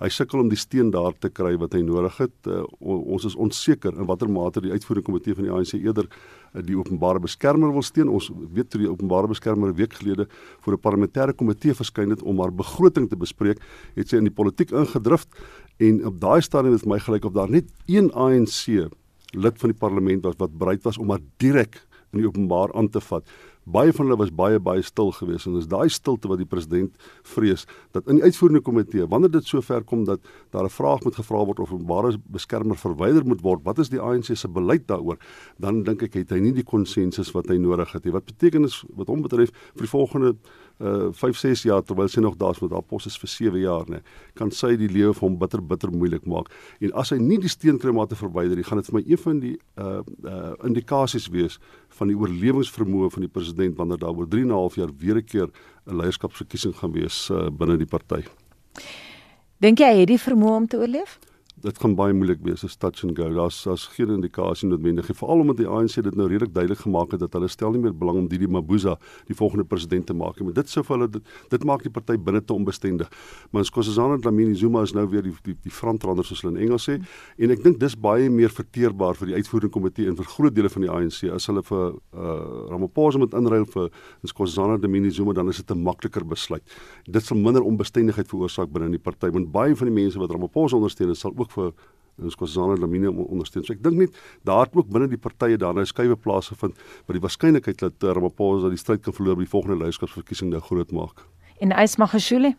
Hy 0.00 0.08
sukkel 0.08 0.40
om 0.40 0.48
die 0.48 0.56
steen 0.56 0.94
daar 0.94 1.12
te 1.20 1.28
kry 1.28 1.52
wat 1.60 1.76
hy 1.76 1.82
nodig 1.84 2.16
het. 2.22 2.48
Uh, 2.48 2.64
ons 2.80 3.28
is 3.28 3.36
onseker 3.36 3.92
in 3.92 4.08
watter 4.08 4.32
mate 4.32 4.64
die 4.64 4.72
uitvoerende 4.72 5.10
komitee 5.10 5.36
van 5.36 5.50
die 5.50 5.52
ANC 5.58 5.76
eerder 5.76 6.08
uh, 6.08 6.64
die 6.64 6.80
openbare 6.80 7.20
beskermer 7.20 7.76
wil 7.76 7.84
steun. 7.84 8.08
Ons 8.08 8.32
weet 8.32 8.72
toe 8.72 8.80
die 8.80 8.88
openbare 8.88 9.28
beskermer 9.28 9.76
'n 9.76 9.76
week 9.76 10.00
gelede 10.00 10.24
voor 10.64 10.80
'n 10.80 10.84
parlementêre 10.88 11.36
komitee 11.36 11.76
verskyn 11.76 12.16
het 12.16 12.24
om 12.24 12.40
haar 12.40 12.54
begroting 12.64 13.12
te 13.12 13.20
bespreek, 13.20 13.60
het 13.94 14.08
sy 14.08 14.16
in 14.16 14.32
die 14.32 14.38
politiek 14.40 14.72
ingedrift 14.72 15.28
en 15.76 16.06
op 16.06 16.16
daai 16.16 16.40
stadium 16.40 16.72
het 16.72 16.86
my 16.86 16.98
gelyk 16.98 17.24
of 17.24 17.32
daar 17.36 17.50
net 17.50 17.68
een 17.84 18.08
ANC 18.12 18.88
lid 19.34 19.58
van 19.58 19.70
die 19.70 19.78
parlement 19.78 20.24
was 20.24 20.38
wat 20.38 20.58
bereid 20.58 20.82
was 20.82 20.98
om 20.98 21.06
maar 21.06 21.22
direk 21.42 21.80
in 22.12 22.22
die 22.22 22.28
openbaar 22.28 22.72
aan 22.74 22.88
te 22.88 23.00
vat 23.00 23.28
Baie 23.64 23.92
van 23.96 24.04
hulle 24.04 24.18
was 24.20 24.32
baie 24.36 24.58
baie 24.60 24.82
stil 24.84 25.08
geweest 25.16 25.48
en 25.48 25.54
dis 25.56 25.68
daai 25.72 25.88
stilte 25.88 26.28
wat 26.28 26.40
die 26.42 26.48
president 26.48 26.92
vrees 27.34 27.64
dat 27.96 28.10
in 28.12 28.18
die 28.18 28.26
uitvoerende 28.28 28.60
komitee 28.64 29.06
wanneer 29.08 29.32
dit 29.32 29.48
sover 29.48 29.84
kom 29.88 30.02
dat 30.04 30.20
daar 30.52 30.68
'n 30.68 30.74
vraag 30.74 31.04
moet 31.04 31.16
gevra 31.16 31.44
word 31.44 31.60
of 31.60 31.72
'n 31.72 31.86
ware 31.86 32.18
beskermer 32.28 32.76
verwyder 32.76 33.24
moet 33.24 33.40
word, 33.40 33.64
wat 33.64 33.78
is 33.78 33.88
die 33.88 34.00
ANC 34.00 34.36
se 34.36 34.48
beleid 34.48 34.86
daaroor? 34.86 35.16
Dan 35.58 35.82
dink 35.82 36.02
ek 36.02 36.14
het 36.14 36.30
hy 36.30 36.40
nie 36.40 36.52
die 36.52 36.62
konsensus 36.62 37.32
wat 37.32 37.48
hy 37.48 37.56
nodig 37.56 37.92
het 37.92 38.04
nie. 38.04 38.12
Wat 38.12 38.24
beteken 38.24 38.62
dit 38.62 38.84
wat 38.96 39.06
hom 39.06 39.22
betref 39.22 39.50
vir 39.50 39.80
die 39.80 39.88
volgende 39.88 40.36
uh 40.80 41.12
5 41.12 41.36
6 41.38 41.62
jaar 41.68 41.82
terwyl 41.82 42.08
sy 42.08 42.20
nog 42.20 42.36
daar's 42.36 42.60
met 42.60 42.72
haar 42.72 42.82
pos 42.82 43.06
is 43.06 43.18
vir 43.18 43.28
7 43.28 43.60
jaar 43.60 43.86
nê 43.90 44.00
kan 44.34 44.50
sy 44.50 44.76
die 44.76 44.88
lewe 44.88 45.14
vir 45.14 45.28
hom 45.28 45.38
bitter 45.38 45.62
bitter 45.62 45.90
moeilik 45.90 46.26
maak. 46.26 46.50
En 46.80 46.92
as 46.92 47.10
hy 47.10 47.18
nie 47.18 47.38
die 47.38 47.48
steenkremate 47.48 48.16
verwyder 48.18 48.56
nie 48.56 48.64
gaan 48.64 48.82
dit 48.82 48.90
vir 48.90 48.98
my 48.98 49.04
een 49.06 49.22
van 49.26 49.40
die 49.40 49.56
uh 49.78 50.02
uh 50.24 50.54
indikasies 50.64 51.28
wees 51.30 51.58
van 51.98 52.08
die 52.08 52.16
oorlewingsvermoë 52.18 53.10
van 53.10 53.26
die 53.26 53.30
president 53.30 53.76
wanneer 53.76 53.98
daar 53.98 54.16
oor 54.16 54.28
3 54.28 54.42
en 54.42 54.48
'n 54.48 54.52
half 54.52 54.76
jaar 54.76 54.90
weer 54.98 55.16
'n 55.16 55.24
keer 55.24 55.48
'n 55.86 55.96
leierskapsverkiesing 55.96 56.74
gaan 56.74 56.92
wees 56.92 57.30
uh, 57.30 57.50
binne 57.50 57.76
die 57.76 57.86
party 57.86 58.24
Dink 59.60 59.78
jy 59.78 59.86
hy 59.86 60.00
het 60.00 60.08
die 60.08 60.18
vermoë 60.18 60.56
om 60.56 60.66
te 60.66 60.76
oorleef? 60.76 61.18
Dit 61.64 61.78
gaan 61.80 61.94
baie 61.96 62.12
moeilik 62.12 62.42
wees 62.44 62.62
as 62.66 62.76
touch 62.76 63.04
and 63.06 63.16
go. 63.16 63.26
Daar's 63.32 63.62
daar's 63.64 63.86
geen 63.94 64.10
indikasie 64.12 64.68
noodwendig 64.68 65.08
nie. 65.08 65.16
Veral 65.16 65.40
omdat 65.44 65.60
die 65.62 65.68
ANC 65.68 65.96
dit 66.04 66.16
nou 66.18 66.26
redelik 66.28 66.52
duidelik 66.52 66.82
gemaak 66.84 67.14
het 67.16 67.22
dat 67.22 67.32
hulle 67.32 67.48
stel 67.48 67.72
nie 67.72 67.80
meer 67.86 67.94
belang 67.96 68.18
om 68.20 68.26
Didi 68.28 68.48
Mabuza 68.48 68.98
die 69.30 69.36
volgende 69.38 69.64
president 69.64 70.06
te 70.06 70.16
maak 70.16 70.36
nie. 70.38 70.48
Maar 70.48 70.58
dit 70.60 70.72
sou 70.72 70.84
vir 70.84 70.96
hulle 70.98 71.08
dit, 71.16 71.30
dit 71.54 71.64
maak 71.64 71.84
die 71.86 71.92
party 71.94 72.18
binne 72.20 72.42
te 72.44 72.52
onbestendig. 72.52 73.08
Maar 73.52 73.64
Nkosazana 73.64 74.18
Dlamini 74.20 74.56
Zuma 74.60 74.82
is 74.84 74.92
nou 74.92 75.06
weer 75.08 75.24
die 75.24 75.32
die, 75.46 75.56
die 75.64 75.72
frontrunner 75.72 76.26
soos 76.26 76.42
hulle 76.44 76.52
in 76.58 76.66
Engels 76.66 76.88
sê 76.88 76.98
en 77.38 77.54
ek 77.54 77.64
dink 77.64 77.80
dis 77.80 77.96
baie 77.96 78.28
meer 78.30 78.52
verteerbaar 78.52 79.16
vir 79.20 79.32
die 79.32 79.40
uitvoerende 79.40 79.72
komitee 79.72 80.10
en 80.10 80.18
vir 80.20 80.28
groot 80.34 80.54
dele 80.56 80.70
van 80.72 80.84
die 80.84 80.92
ANC 80.92 81.22
as 81.32 81.48
hulle 81.48 81.64
vir 81.64 81.96
uh, 81.96 82.36
Ramaphosa 82.74 83.22
moet 83.22 83.36
inruil 83.40 83.64
vir 83.72 83.88
Nkosazana 84.26 84.76
Dlamini 84.82 85.14
Zuma 85.14 85.32
dan 85.32 85.48
is 85.48 85.62
dit 85.62 85.72
'n 85.72 85.80
makliker 85.80 86.28
besluit. 86.28 86.64
Dit 87.08 87.24
sal 87.24 87.40
minder 87.40 87.64
onbestendigheid 87.64 88.28
veroorsaak 88.28 88.68
binne 88.72 88.92
die 88.92 89.02
party 89.02 89.32
want 89.32 89.50
baie 89.52 89.74
van 89.74 89.88
die 89.88 89.96
mense 90.02 90.20
wat 90.20 90.30
Ramaphosa 90.30 90.76
ondersteun 90.76 91.16
sal 91.16 91.32
ook 91.36 91.53
vir 91.54 91.72
ons 92.22 92.36
Kossana 92.38 92.76
Lamine 92.78 93.10
ondersteun. 93.10 93.64
So 93.66 93.74
ek 93.74 93.82
dink 93.82 93.98
net 93.98 94.18
daar 94.46 94.66
het 94.66 94.76
ook 94.76 94.90
binne 94.92 95.08
die 95.10 95.20
partye 95.20 95.58
daar 95.58 95.74
nou 95.74 95.86
skuwe 95.88 96.16
plaasgevind 96.16 96.76
wat 97.06 97.16
die 97.16 97.22
waarskynlikheid 97.24 97.80
dat 97.82 98.06
Ramaphosa 98.06 98.70
die 98.70 98.80
stryd 98.80 99.02
kan 99.02 99.16
verloor 99.16 99.40
by 99.40 99.46
die 99.48 99.54
volgende 99.54 99.80
leierskapsverkiesing 99.82 100.52
nou 100.52 100.62
groot 100.62 100.94
maak. 100.94 101.24
En 101.62 101.74
Ysmagashule? 101.74 102.54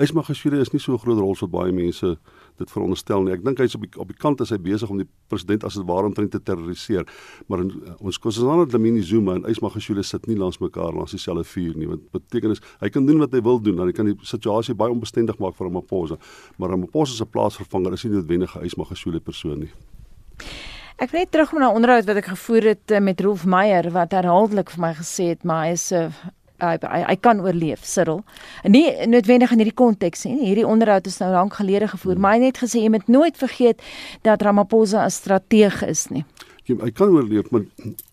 Ysmagashule 0.00 0.60
is 0.60 0.72
nie 0.72 0.80
so 0.80 0.92
'n 0.92 0.98
groot 0.98 1.18
rol 1.18 1.34
so 1.34 1.46
baie 1.46 1.72
mense 1.72 2.16
dit 2.58 2.70
veronderstel 2.70 3.22
nie. 3.22 3.32
Ek 3.32 3.44
dink 3.44 3.58
hy's 3.58 3.74
op 3.74 3.82
die 3.82 4.00
op 4.00 4.08
die 4.08 4.16
kant 4.16 4.40
as 4.40 4.50
hy 4.50 4.58
besig 4.58 4.90
om 4.90 4.98
die 4.98 5.08
president 5.28 5.64
as 5.64 5.74
dit 5.74 5.86
ware 5.86 6.06
omtrent 6.06 6.30
te 6.30 6.40
terroriseer. 6.40 7.06
Maar 7.48 7.60
in, 7.60 7.70
uh, 7.70 7.94
ons 8.00 8.18
Kossana 8.18 8.66
Dlamini 8.66 9.02
Zuma 9.02 9.34
en 9.34 9.44
Ysmagashule 9.44 10.02
sit 10.02 10.26
nie 10.26 10.36
langs 10.36 10.58
mekaar 10.58 10.92
langs 10.92 11.10
dieselfde 11.10 11.44
vuur 11.44 11.76
nie. 11.76 11.86
Wat 11.86 12.10
beteken 12.12 12.50
is 12.50 12.60
hy 12.80 12.88
kan 12.88 13.06
doen 13.06 13.18
wat 13.18 13.32
hy 13.32 13.40
wil 13.40 13.60
doen, 13.60 13.78
hy 13.78 13.92
kan 13.92 14.06
die 14.06 14.16
situasie 14.22 14.74
baie 14.74 14.90
onbestendig 14.90 15.38
maak 15.38 15.56
vir 15.56 15.66
Ramaphosa. 15.66 16.18
Maar 16.58 16.70
Ramaphosa 16.70 17.14
se 17.14 17.26
plaatsvervanger 17.26 17.92
is 17.92 18.04
nie 18.04 18.12
noodwendig 18.12 18.56
'n 18.56 18.64
Ysmagashule 18.64 19.20
persoon 19.20 19.60
nie. 19.60 19.72
Ek 21.00 21.12
net 21.12 21.30
terug 21.32 21.52
na 21.52 21.70
'n 21.70 21.76
onderhoud 21.76 22.04
wat 22.04 22.16
ek 22.16 22.26
gevoer 22.28 22.62
het 22.62 22.90
eh, 22.90 23.00
met 23.00 23.20
Rolf 23.20 23.46
Meyer 23.46 23.90
wat 23.90 24.12
herhaaldelik 24.12 24.70
vir 24.70 24.80
my 24.80 24.92
gesê 24.92 25.32
het 25.32 25.44
maar 25.44 25.64
hy 25.64 25.72
is 25.72 25.92
'n 25.92 25.96
uh, 25.96 26.12
hy, 26.60 26.76
hy, 26.82 27.00
hy 27.08 27.16
kan 27.20 27.40
oorleef, 27.40 27.84
Cyril. 27.86 28.22
En 28.62 28.74
nie 28.76 28.86
noodwendig 29.10 29.52
in 29.54 29.62
hierdie 29.62 29.76
konteks 29.76 30.24
nie. 30.28 30.38
Hierdie 30.44 30.66
onderhoud 30.66 31.06
is 31.06 31.18
nou 31.22 31.30
lank 31.32 31.58
gelede 31.60 31.88
gevoer, 31.88 32.16
hmm. 32.16 32.22
maar 32.22 32.36
hy 32.36 32.44
het 32.44 32.48
net 32.52 32.62
gesê 32.64 32.84
jy 32.84 32.92
moet 32.92 33.08
nooit 33.08 33.36
vergeet 33.36 33.82
dat 34.26 34.42
Ramaphosa 34.42 35.04
'n 35.04 35.10
strateeg 35.10 35.82
is 35.88 36.08
nie. 36.10 36.24
Hy 36.78 36.90
kan 36.94 37.10
oorleef, 37.10 37.50
maar 37.50 37.64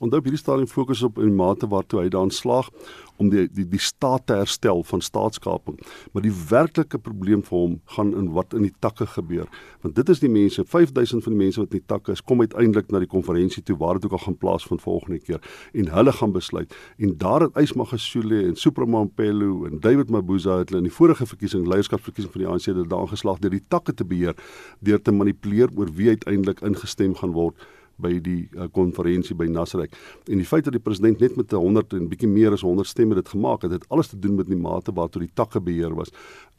onthou 0.01 0.21
hierdie 0.23 0.39
stadium 0.39 0.67
fokus 0.67 1.03
op 1.05 1.19
in 1.21 1.35
mate 1.37 1.67
waartoe 1.69 2.01
hy 2.01 2.09
daan 2.09 2.31
slaag 2.33 2.71
om 3.17 3.29
die 3.29 3.47
die 3.53 3.65
die 3.69 3.81
staat 3.81 4.27
te 4.29 4.37
herstel 4.37 4.83
van 4.85 5.01
staatskaping. 5.01 5.77
Maar 6.13 6.25
die 6.25 6.33
werklike 6.49 6.99
probleem 7.01 7.43
vir 7.45 7.57
hom 7.57 7.75
gaan 7.95 8.13
in 8.17 8.31
wat 8.35 8.53
in 8.57 8.67
die 8.67 8.73
takke 8.83 9.07
gebeur. 9.13 9.47
Want 9.81 9.95
dit 9.97 10.09
is 10.13 10.21
die 10.21 10.31
mense, 10.31 10.65
5000 10.65 11.25
van 11.25 11.33
die 11.35 11.41
mense 11.41 11.61
wat 11.61 11.73
in 11.73 11.81
die 11.81 11.89
takke 11.93 12.13
is, 12.13 12.21
kom 12.21 12.41
uiteindelik 12.41 12.91
na 12.93 13.01
die 13.03 13.09
konferensie 13.09 13.63
toe 13.63 13.77
waar 13.81 13.97
dit 13.97 14.05
ook 14.05 14.17
al 14.19 14.23
gaan 14.25 14.37
plaasvind 14.37 14.81
volgende 14.81 15.19
keer 15.19 15.41
en 15.73 15.91
hulle 15.93 16.13
gaan 16.19 16.35
besluit. 16.35 16.75
En 16.97 17.15
daar 17.17 17.47
het 17.47 17.57
Ysmagasule 17.61 18.43
en 18.47 18.55
Supramampelo 18.55 19.65
en 19.69 19.81
David 19.81 20.13
Mabuza 20.13 20.59
het 20.61 20.69
hulle 20.73 20.83
in 20.83 20.89
die 20.89 20.97
vorige 20.97 21.25
verkiesing, 21.25 21.65
leierskapsverkiesing 21.67 22.33
van 22.33 22.43
die 22.43 22.51
ANC 22.51 22.69
het 22.69 22.89
daar 22.89 23.09
geslaag 23.09 23.41
deur 23.41 23.53
die 23.53 23.65
takke 23.67 23.93
te 23.93 24.05
beheer, 24.05 24.37
deur 24.79 25.01
te 25.01 25.11
manipuleer 25.11 25.73
oor 25.75 25.89
wie 25.97 26.13
uiteindelik 26.13 26.61
ingestem 26.65 27.15
gaan 27.17 27.33
word 27.37 27.67
by 28.01 28.17
die 28.23 28.47
uh, 28.53 28.67
konferensie 28.73 29.35
by 29.37 29.47
Nasrek. 29.51 29.95
En 30.27 30.41
die 30.41 30.47
feit 30.47 30.65
dat 30.67 30.75
die 30.75 30.83
president 30.83 31.21
net 31.23 31.37
met 31.39 31.51
100 31.51 31.95
en 31.97 32.09
bietjie 32.11 32.29
meer 32.29 32.55
as 32.55 32.65
100 32.65 32.87
stemme 32.87 33.17
dit 33.17 33.29
gemaak 33.29 33.65
het, 33.65 33.77
het 33.77 33.87
alles 33.89 34.11
te 34.11 34.19
doen 34.19 34.35
met 34.37 34.49
die 34.49 34.59
mate 34.59 34.93
waartoe 34.93 35.25
die 35.25 35.33
takke 35.33 35.61
beheer 35.63 35.95
was. 35.97 36.13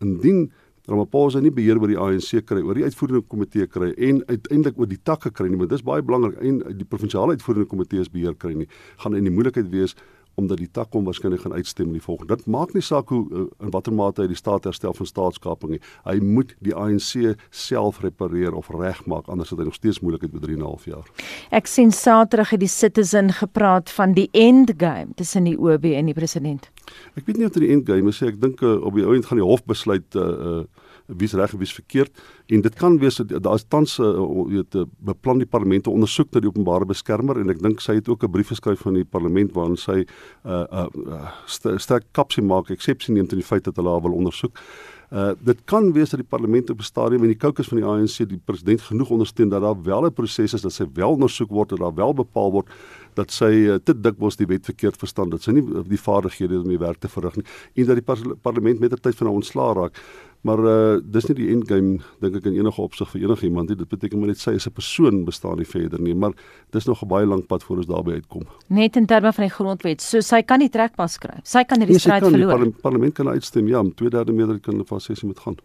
Indien 0.05 0.49
Ramaphosa 0.89 1.43
nie 1.45 1.53
beheer 1.53 1.77
oor 1.77 1.91
die 1.91 1.99
ANC 2.01 2.47
kry, 2.49 2.63
oor 2.65 2.79
die 2.79 2.87
uitvoerende 2.87 3.21
komitee 3.29 3.67
kry 3.69 3.91
en 4.09 4.23
uiteindelik 4.31 4.79
oor 4.81 4.89
die 4.89 5.01
takke 5.05 5.31
kry 5.37 5.51
nie, 5.51 5.59
want 5.61 5.75
dis 5.75 5.85
baie 5.85 6.05
belangrik 6.05 6.39
en 6.41 6.63
die 6.79 6.87
provinsiale 6.89 7.37
uitvoerende 7.37 7.69
komitee 7.69 8.07
se 8.07 8.13
beheer 8.15 8.37
kry 8.41 8.55
nie, 8.57 8.69
gaan 9.03 9.19
in 9.19 9.29
die 9.29 9.35
moeilikheid 9.35 9.69
wees 9.75 9.93
omdat 10.39 10.61
die 10.63 10.71
tak 10.71 10.95
hom 10.95 11.09
waarskynlik 11.09 11.43
gaan 11.43 11.57
uitstem 11.57 11.91
in 11.91 11.99
die 11.99 12.05
volgende. 12.05 12.37
Dit 12.37 12.47
maak 12.47 12.73
nie 12.77 12.83
saak 12.85 13.11
hoe 13.11 13.25
uh, 13.27 13.45
in 13.65 13.73
watter 13.75 13.95
mate 13.95 14.23
hy 14.23 14.29
die 14.31 14.39
staat 14.39 14.69
herstel 14.69 14.95
van 14.95 15.09
staatskaping 15.11 15.75
nie. 15.75 15.81
Hy 16.07 16.19
moet 16.23 16.55
die 16.65 16.75
ANC 16.79 17.35
self 17.51 18.01
repareer 18.05 18.55
of 18.55 18.71
regmaak 18.75 19.29
anders 19.29 19.51
het 19.51 19.63
hy 19.63 19.69
nog 19.69 19.79
steeds 19.79 20.01
moeilikheid 20.05 20.37
met 20.37 20.47
3 20.47 20.55
en 20.55 20.63
'n 20.63 20.71
half 20.71 20.85
jaar. 20.87 21.07
Ek 21.51 21.67
sien 21.67 21.93
Saterdag 21.93 22.55
het 22.55 22.61
die 22.61 22.71
Citizen 22.71 23.33
gepraat 23.33 23.91
van 23.91 24.15
die 24.15 24.29
end 24.33 24.75
game 24.77 25.15
tussen 25.15 25.45
die 25.45 25.59
OB 25.59 25.85
en 25.85 26.07
die 26.07 26.15
president. 26.15 26.71
Ek 27.17 27.27
weet 27.27 27.37
nie 27.37 27.47
of 27.47 27.53
dit 27.53 27.63
die 27.63 27.73
end 27.73 27.87
game 27.87 28.09
is 28.09 28.21
nie. 28.21 28.31
Ek 28.31 28.41
dink 28.41 28.63
uh, 28.63 28.79
op 28.85 28.95
die 28.95 29.05
ouend 29.05 29.27
gaan 29.27 29.39
die 29.39 29.47
hof 29.47 29.65
besluit 29.65 30.15
uh, 30.15 30.23
uh 30.23 30.65
wie's 31.09 31.33
reg 31.33 31.53
en 31.53 31.59
wie's 31.59 31.73
verkeerd 31.73 32.13
en 32.47 32.61
dit 32.61 32.75
kan 32.75 32.99
wees 32.99 33.17
daar's 33.17 33.65
tans 33.69 33.99
uh, 33.99 34.13
weet 34.49 34.77
beplan 34.99 35.39
die 35.39 35.49
parlement 35.49 35.85
te 35.85 35.91
ondersoek 35.91 36.33
na 36.33 36.41
die 36.41 36.51
openbare 36.51 36.89
beskermer 36.89 37.41
en 37.41 37.51
ek 37.51 37.63
dink 37.65 37.81
sy 37.81 37.99
het 37.99 38.09
ook 38.09 38.25
'n 38.25 38.31
brief 38.31 38.49
geskryf 38.49 38.81
van 38.85 38.95
die 38.95 39.05
parlement 39.05 39.53
waarin 39.53 39.77
sy 39.77 40.05
'n 40.05 40.07
uh, 40.45 40.65
uh, 40.73 40.87
uh, 41.07 41.33
st 41.47 41.81
sterk 41.81 42.05
kapsie 42.13 42.43
maak 42.43 42.71
eksepsie 42.71 43.15
neem 43.15 43.27
teen 43.27 43.41
die 43.41 43.51
feit 43.53 43.65
dat 43.65 43.77
hulle 43.77 43.91
haar 43.91 44.03
wil 44.03 44.13
ondersoek. 44.13 44.57
Uh 45.11 45.33
dit 45.41 45.59
kan 45.65 45.93
wees 45.93 46.11
dat 46.11 46.21
die 46.21 46.29
parlement 46.29 46.71
op 46.71 46.79
'n 46.79 46.85
stadium 46.85 47.23
in 47.23 47.33
die 47.33 47.39
kokes 47.39 47.69
van 47.69 47.79
die 47.79 47.87
ANC 47.87 48.29
die 48.29 48.41
president 48.45 48.81
genoeg 48.81 49.11
ondersteun 49.11 49.49
dat 49.49 49.63
daar 49.63 49.83
wel 49.83 50.05
'n 50.05 50.13
proses 50.13 50.55
is 50.55 50.61
dat 50.61 50.73
sy 50.73 50.85
wel 50.93 51.11
ondersoek 51.11 51.51
word 51.51 51.73
en 51.73 51.79
daar 51.79 51.95
wel 51.95 52.15
bepaal 52.15 52.53
word 52.53 52.69
dat 53.19 53.35
sy 53.35 53.51
uh, 53.67 53.81
te 53.83 53.97
dikwels 53.97 54.39
die 54.41 54.49
wet 54.51 54.69
verkeerd 54.71 55.01
verstaan 55.01 55.35
dat 55.35 55.45
sy 55.45 55.57
nie 55.57 55.65
die 55.89 56.01
vaardighede 56.01 56.59
het 56.59 56.65
om 56.65 56.73
die 56.73 56.81
werk 56.81 57.03
te 57.03 57.11
verrig 57.13 57.37
nie 57.41 57.47
en 57.75 57.91
dat 57.91 58.01
die 58.01 58.07
par 58.07 58.23
parlement 58.47 58.81
met 58.81 58.97
tyd 59.03 59.19
van 59.19 59.31
haar 59.31 59.41
ontslaa 59.43 59.75
raak. 59.79 60.03
Maar 60.47 60.59
uh 60.59 60.99
dis 61.03 61.27
nie 61.29 61.35
die 61.41 61.49
end 61.51 61.67
game 61.67 61.99
dink 62.23 62.37
ek 62.39 62.47
in 62.47 62.59
enige 62.61 62.83
opsig 62.83 63.11
vir 63.11 63.25
enigiemand 63.25 63.73
nie. 63.73 63.77
Dit 63.79 63.91
beteken 63.91 64.21
maar 64.21 64.31
net 64.31 64.39
sy 64.39 64.55
is 64.55 64.69
'n 64.69 64.73
persoon 64.73 65.25
bestaan 65.25 65.59
nie 65.59 65.67
verder 65.67 66.01
nie, 66.01 66.15
maar 66.15 66.33
dis 66.71 66.87
nog 66.87 67.03
'n 67.03 67.09
baie 67.09 67.27
lank 67.27 67.47
pad 67.47 67.63
voor 67.63 67.77
ons 67.77 67.87
daarby 67.87 68.13
uitkom. 68.13 68.47
Net 68.69 68.97
in 68.97 69.07
terme 69.07 69.33
van 69.33 69.45
die 69.45 69.55
grondwet, 69.55 70.01
so 70.01 70.21
sy 70.21 70.43
kan 70.43 70.59
nie 70.59 70.69
trekpas 70.69 71.13
skryf. 71.13 71.41
Sy 71.43 71.65
kan 71.65 71.79
hierdie 71.79 71.99
nee, 71.99 72.01
stryd 72.01 72.23
verloor. 72.23 72.39
Die 72.39 72.47
parlement, 72.47 72.81
parlement 72.81 73.15
kan 73.15 73.29
uitstem, 73.29 73.69
ja, 73.69 73.81
om 73.81 73.93
2/3 73.95 74.33
meerderheid 74.33 74.63
kan 74.63 74.87
van 74.87 75.01
sessie 75.01 75.27
moet 75.27 75.39
gaan. 75.39 75.57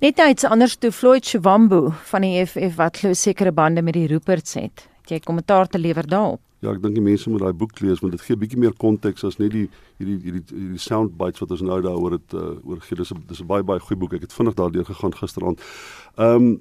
Net 0.00 0.16
nou 0.16 0.28
iets 0.28 0.44
anders 0.44 0.76
toe 0.76 0.92
Floyd 0.92 1.24
Shivambu 1.24 1.90
van 1.90 2.20
die 2.20 2.40
EFF 2.40 2.76
wat 2.76 2.96
glo 2.96 3.12
sekere 3.12 3.52
bande 3.52 3.82
met 3.82 3.94
die 3.94 4.06
Ruperts 4.06 4.54
het. 4.54 4.88
Het 5.02 5.10
jy 5.10 5.20
kommentaar 5.20 5.68
te 5.68 5.78
lewer 5.78 6.06
daarop? 6.06 6.40
Ja, 6.64 6.72
ek 6.72 6.80
dink 6.80 6.96
die 6.96 7.04
mense 7.04 7.28
moet 7.28 7.42
daai 7.44 7.56
boek 7.60 7.80
lees 7.84 8.00
want 8.00 8.14
dit 8.16 8.22
gee 8.24 8.38
bietjie 8.40 8.60
meer 8.62 8.72
konteks 8.80 9.24
as 9.28 9.36
net 9.40 9.52
die 9.52 9.66
hierdie 9.98 10.16
hierdie 10.24 10.44
hierdie 10.48 10.80
sound 10.80 11.12
bites 11.20 11.42
wat 11.42 11.52
ons 11.52 11.64
nou 11.66 11.80
daaroor 11.84 12.16
het 12.16 12.36
uh, 12.38 12.54
oor 12.64 12.80
gee. 12.86 12.96
Dis 12.96 13.12
'n 13.12 13.20
dis 13.28 13.42
'n 13.42 13.50
baie 13.50 13.62
baie 13.62 13.80
goeie 13.84 14.00
boek. 14.00 14.14
Ek 14.16 14.24
het 14.24 14.32
vinnig 14.32 14.56
daardeur 14.56 14.86
gegaan 14.88 15.12
gisteraand. 15.12 15.60
Ehm 16.16 16.48
um, 16.48 16.60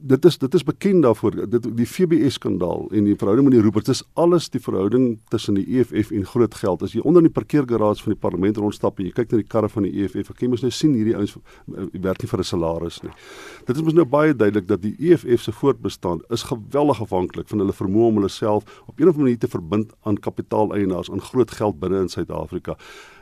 dit 0.00 0.24
is 0.24 0.38
dit 0.38 0.54
is 0.54 0.64
bekend 0.64 1.02
daarvoor. 1.02 1.48
Dit 1.50 1.66
die 1.76 1.86
FBS 1.86 2.38
skandaal 2.38 2.86
en 2.90 3.04
die 3.08 3.16
verhouding 3.16 3.48
met 3.48 3.56
die 3.56 3.62
roepers 3.64 3.88
dis 3.88 4.02
alles 4.14 4.48
die 4.50 4.60
verhouding 4.60 5.18
tussen 5.32 5.58
die 5.58 5.64
EFF 5.78 6.10
en 6.10 6.26
groot 6.26 6.54
geld. 6.54 6.82
As 6.82 6.94
jy 6.94 7.02
onder 7.02 7.22
in 7.22 7.28
die 7.28 7.34
parkeergarage 7.34 8.02
van 8.04 8.14
die 8.14 8.20
parlement 8.20 8.60
rondstap 8.60 8.98
en 8.98 9.08
jy 9.08 9.14
kyk 9.16 9.32
na 9.32 9.40
die 9.42 9.48
karre 9.48 9.70
van 9.72 9.86
die 9.88 9.92
EFF 10.04 10.32
kan 10.36 10.52
mos 10.52 10.64
nou 10.64 10.70
sien 10.74 10.94
hierdie 10.96 11.16
ouens 11.16 11.36
eh, 11.36 11.88
werk 12.06 12.22
nie 12.22 12.30
vir 12.30 12.40
'n 12.40 12.44
salaris 12.44 13.02
nie. 13.02 13.12
Dit 13.66 13.76
is 13.76 13.82
mos 13.82 13.94
nou 13.94 14.04
baie 14.04 14.34
duidelik 14.34 14.68
dat 14.68 14.82
die 14.82 14.96
EFF 14.98 15.42
se 15.42 15.52
voortbestaan 15.52 16.20
is 16.30 16.42
geweldig 16.42 17.00
afhanklik 17.00 17.48
van 17.48 17.58
hulle 17.58 17.72
vermoë 17.72 18.08
om 18.08 18.16
hulle 18.20 18.28
self 18.28 18.64
op 18.86 18.98
'n 19.00 19.08
of 19.08 19.14
ander 19.14 19.22
manier 19.22 19.38
te 19.38 19.48
verbind 19.48 19.92
aan 20.02 20.16
kapitaaleienaars 20.16 21.10
aan 21.10 21.20
groot 21.20 21.50
geld 21.50 21.80
binne 21.80 22.00
in 22.00 22.08
Suid-Afrika. 22.08 22.76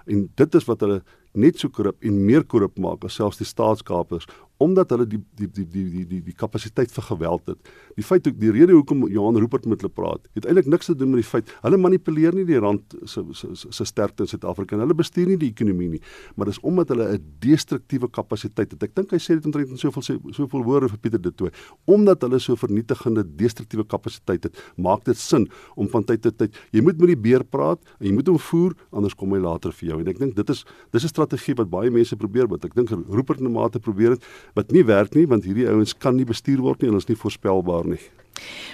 En 0.06 0.30
dit 0.34 0.54
is 0.54 0.64
wat 0.64 0.80
hulle 0.80 1.02
net 1.34 1.58
so 1.58 1.68
korrup 1.68 2.02
en 2.06 2.20
meer 2.26 2.44
korrup 2.44 2.78
maak 2.78 3.04
as 3.04 3.16
selfs 3.18 3.40
die 3.40 3.48
staatskapers 3.48 4.26
omdat 4.62 4.90
hulle 4.94 5.06
die 5.06 5.18
die 5.34 5.48
die 5.50 5.64
die 5.66 5.84
die 5.90 6.04
die 6.06 6.20
die 6.22 6.34
kapasiteit 6.38 6.92
vir 6.94 7.06
geweld 7.08 7.50
het. 7.50 7.70
Die 7.98 8.04
feit 8.06 8.26
ook 8.28 8.36
die 8.38 8.52
rede 8.54 8.72
hoekom 8.76 9.06
Johan 9.10 9.36
Rupert 9.42 9.66
met 9.66 9.82
hulle 9.82 9.92
praat, 9.92 10.28
het 10.38 10.46
eintlik 10.46 10.68
niks 10.70 10.86
te 10.86 10.94
doen 10.94 11.10
met 11.10 11.22
die 11.22 11.28
feit 11.28 11.50
hulle 11.64 11.78
manipuleer 11.80 12.36
nie 12.36 12.46
die 12.46 12.60
rand 12.62 12.94
se 13.10 13.24
se 13.34 13.50
se 13.54 13.84
sterkte 13.84 14.24
in 14.24 14.30
Suid-Afrika 14.30 14.76
en 14.76 14.84
hulle 14.84 14.96
bestuur 14.96 15.26
nie 15.32 15.38
die 15.40 15.50
ekonomie 15.50 15.88
nie, 15.96 16.00
maar 16.36 16.50
dis 16.50 16.60
omdat 16.62 16.92
hulle 16.94 17.08
'n 17.16 17.22
destruktiewe 17.40 18.08
kapasiteit 18.08 18.70
het. 18.70 18.82
Ek 18.82 18.94
dink 18.94 19.10
hy 19.10 19.18
sê 19.18 19.34
dit 19.34 19.44
omtrent 19.44 19.70
in 19.70 19.78
soveel 19.78 20.02
soveel 20.32 20.62
woorde 20.64 20.88
vir 20.88 20.98
Pieter 20.98 21.22
de 21.22 21.32
Tooy, 21.32 21.50
omdat 21.86 22.22
hulle 22.22 22.38
so 22.38 22.54
vernietigende 22.56 23.24
destruktiewe 23.24 23.84
kapasiteit 23.84 24.44
het, 24.44 24.56
maak 24.76 25.04
dit 25.04 25.16
sin 25.16 25.48
om 25.76 25.88
van 25.88 26.04
tyd 26.04 26.22
tot 26.22 26.38
tyd 26.38 26.54
jy 26.72 26.80
moet 26.80 26.98
met 26.98 27.08
die 27.08 27.16
beer 27.16 27.44
praat 27.44 27.80
en 27.98 28.06
jy 28.06 28.12
moet 28.12 28.26
hom 28.28 28.38
voer 28.38 28.74
anders 28.92 29.14
kom 29.14 29.32
hy 29.32 29.40
later 29.40 29.72
vir 29.72 29.88
jou. 29.88 30.00
En 30.00 30.08
ek 30.08 30.18
dink 30.18 30.36
dit 30.36 30.50
is 30.50 30.64
dis 30.92 31.04
'n 31.04 31.08
strategie 31.08 31.54
wat 31.56 31.70
baie 31.70 31.90
mense 31.90 32.16
probeer, 32.16 32.46
wat 32.48 32.64
ek 32.64 32.74
dink 32.74 32.90
Rupert 32.90 33.40
in 33.40 33.46
'n 33.46 33.52
mate 33.52 33.80
probeer 33.80 34.10
het 34.10 34.22
wat 34.54 34.72
nie 34.72 34.84
werk 34.84 35.14
nie 35.14 35.26
want 35.30 35.44
hierdie 35.48 35.68
ouens 35.70 35.96
kan 35.96 36.16
nie 36.16 36.28
bestuur 36.28 36.60
word 36.62 36.82
nie 36.82 36.92
en 36.92 37.00
is 37.00 37.08
nie 37.08 37.18
voorspelbaar 37.18 37.88
nie. 37.88 38.02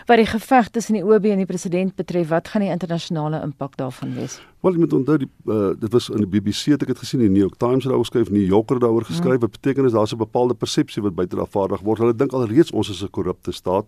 Wat 0.07 0.17
die 0.17 0.27
geveg 0.27 0.69
tussen 0.69 0.95
die 0.95 1.05
OB 1.05 1.25
en 1.25 1.43
die 1.43 1.47
president 1.47 1.95
betref, 1.95 2.29
wat 2.29 2.49
gaan 2.49 2.65
die 2.65 2.71
internasionale 2.71 3.43
impak 3.43 3.77
daarvan 3.77 4.15
wees? 4.15 4.41
Wel, 4.61 4.73
jy 4.73 4.79
moet 4.79 4.93
onthou 4.93 5.19
die 5.19 5.29
uh, 5.47 5.71
dit 5.81 5.93
was 5.93 6.09
in 6.09 6.25
die 6.25 6.31
BBC 6.31 6.75
het 6.75 6.83
ek 6.83 6.93
dit 6.95 6.99
gesien, 6.99 7.21
die 7.21 7.31
New 7.33 7.45
York 7.45 7.59
Times 7.59 7.85
het 7.85 7.93
daaroor 7.93 8.09
geskryf, 8.09 8.31
New 8.31 8.47
Yorker 8.47 8.81
daaroor 8.81 9.05
geskryf. 9.05 9.39
Hmm. 9.39 9.47
Wat 9.47 9.59
beteken 9.59 9.85
is 9.85 9.93
daar's 9.93 10.13
'n 10.13 10.25
bepaalde 10.25 10.55
persepsie 10.55 11.03
wat 11.03 11.15
buite 11.15 11.37
daarvaardig 11.37 11.81
word. 11.81 11.99
Hulle 11.99 12.15
dink 12.15 12.33
alreeds 12.33 12.71
ons 12.71 12.91
is 12.91 13.03
'n 13.03 13.11
korrupte 13.11 13.53
staat. 13.53 13.87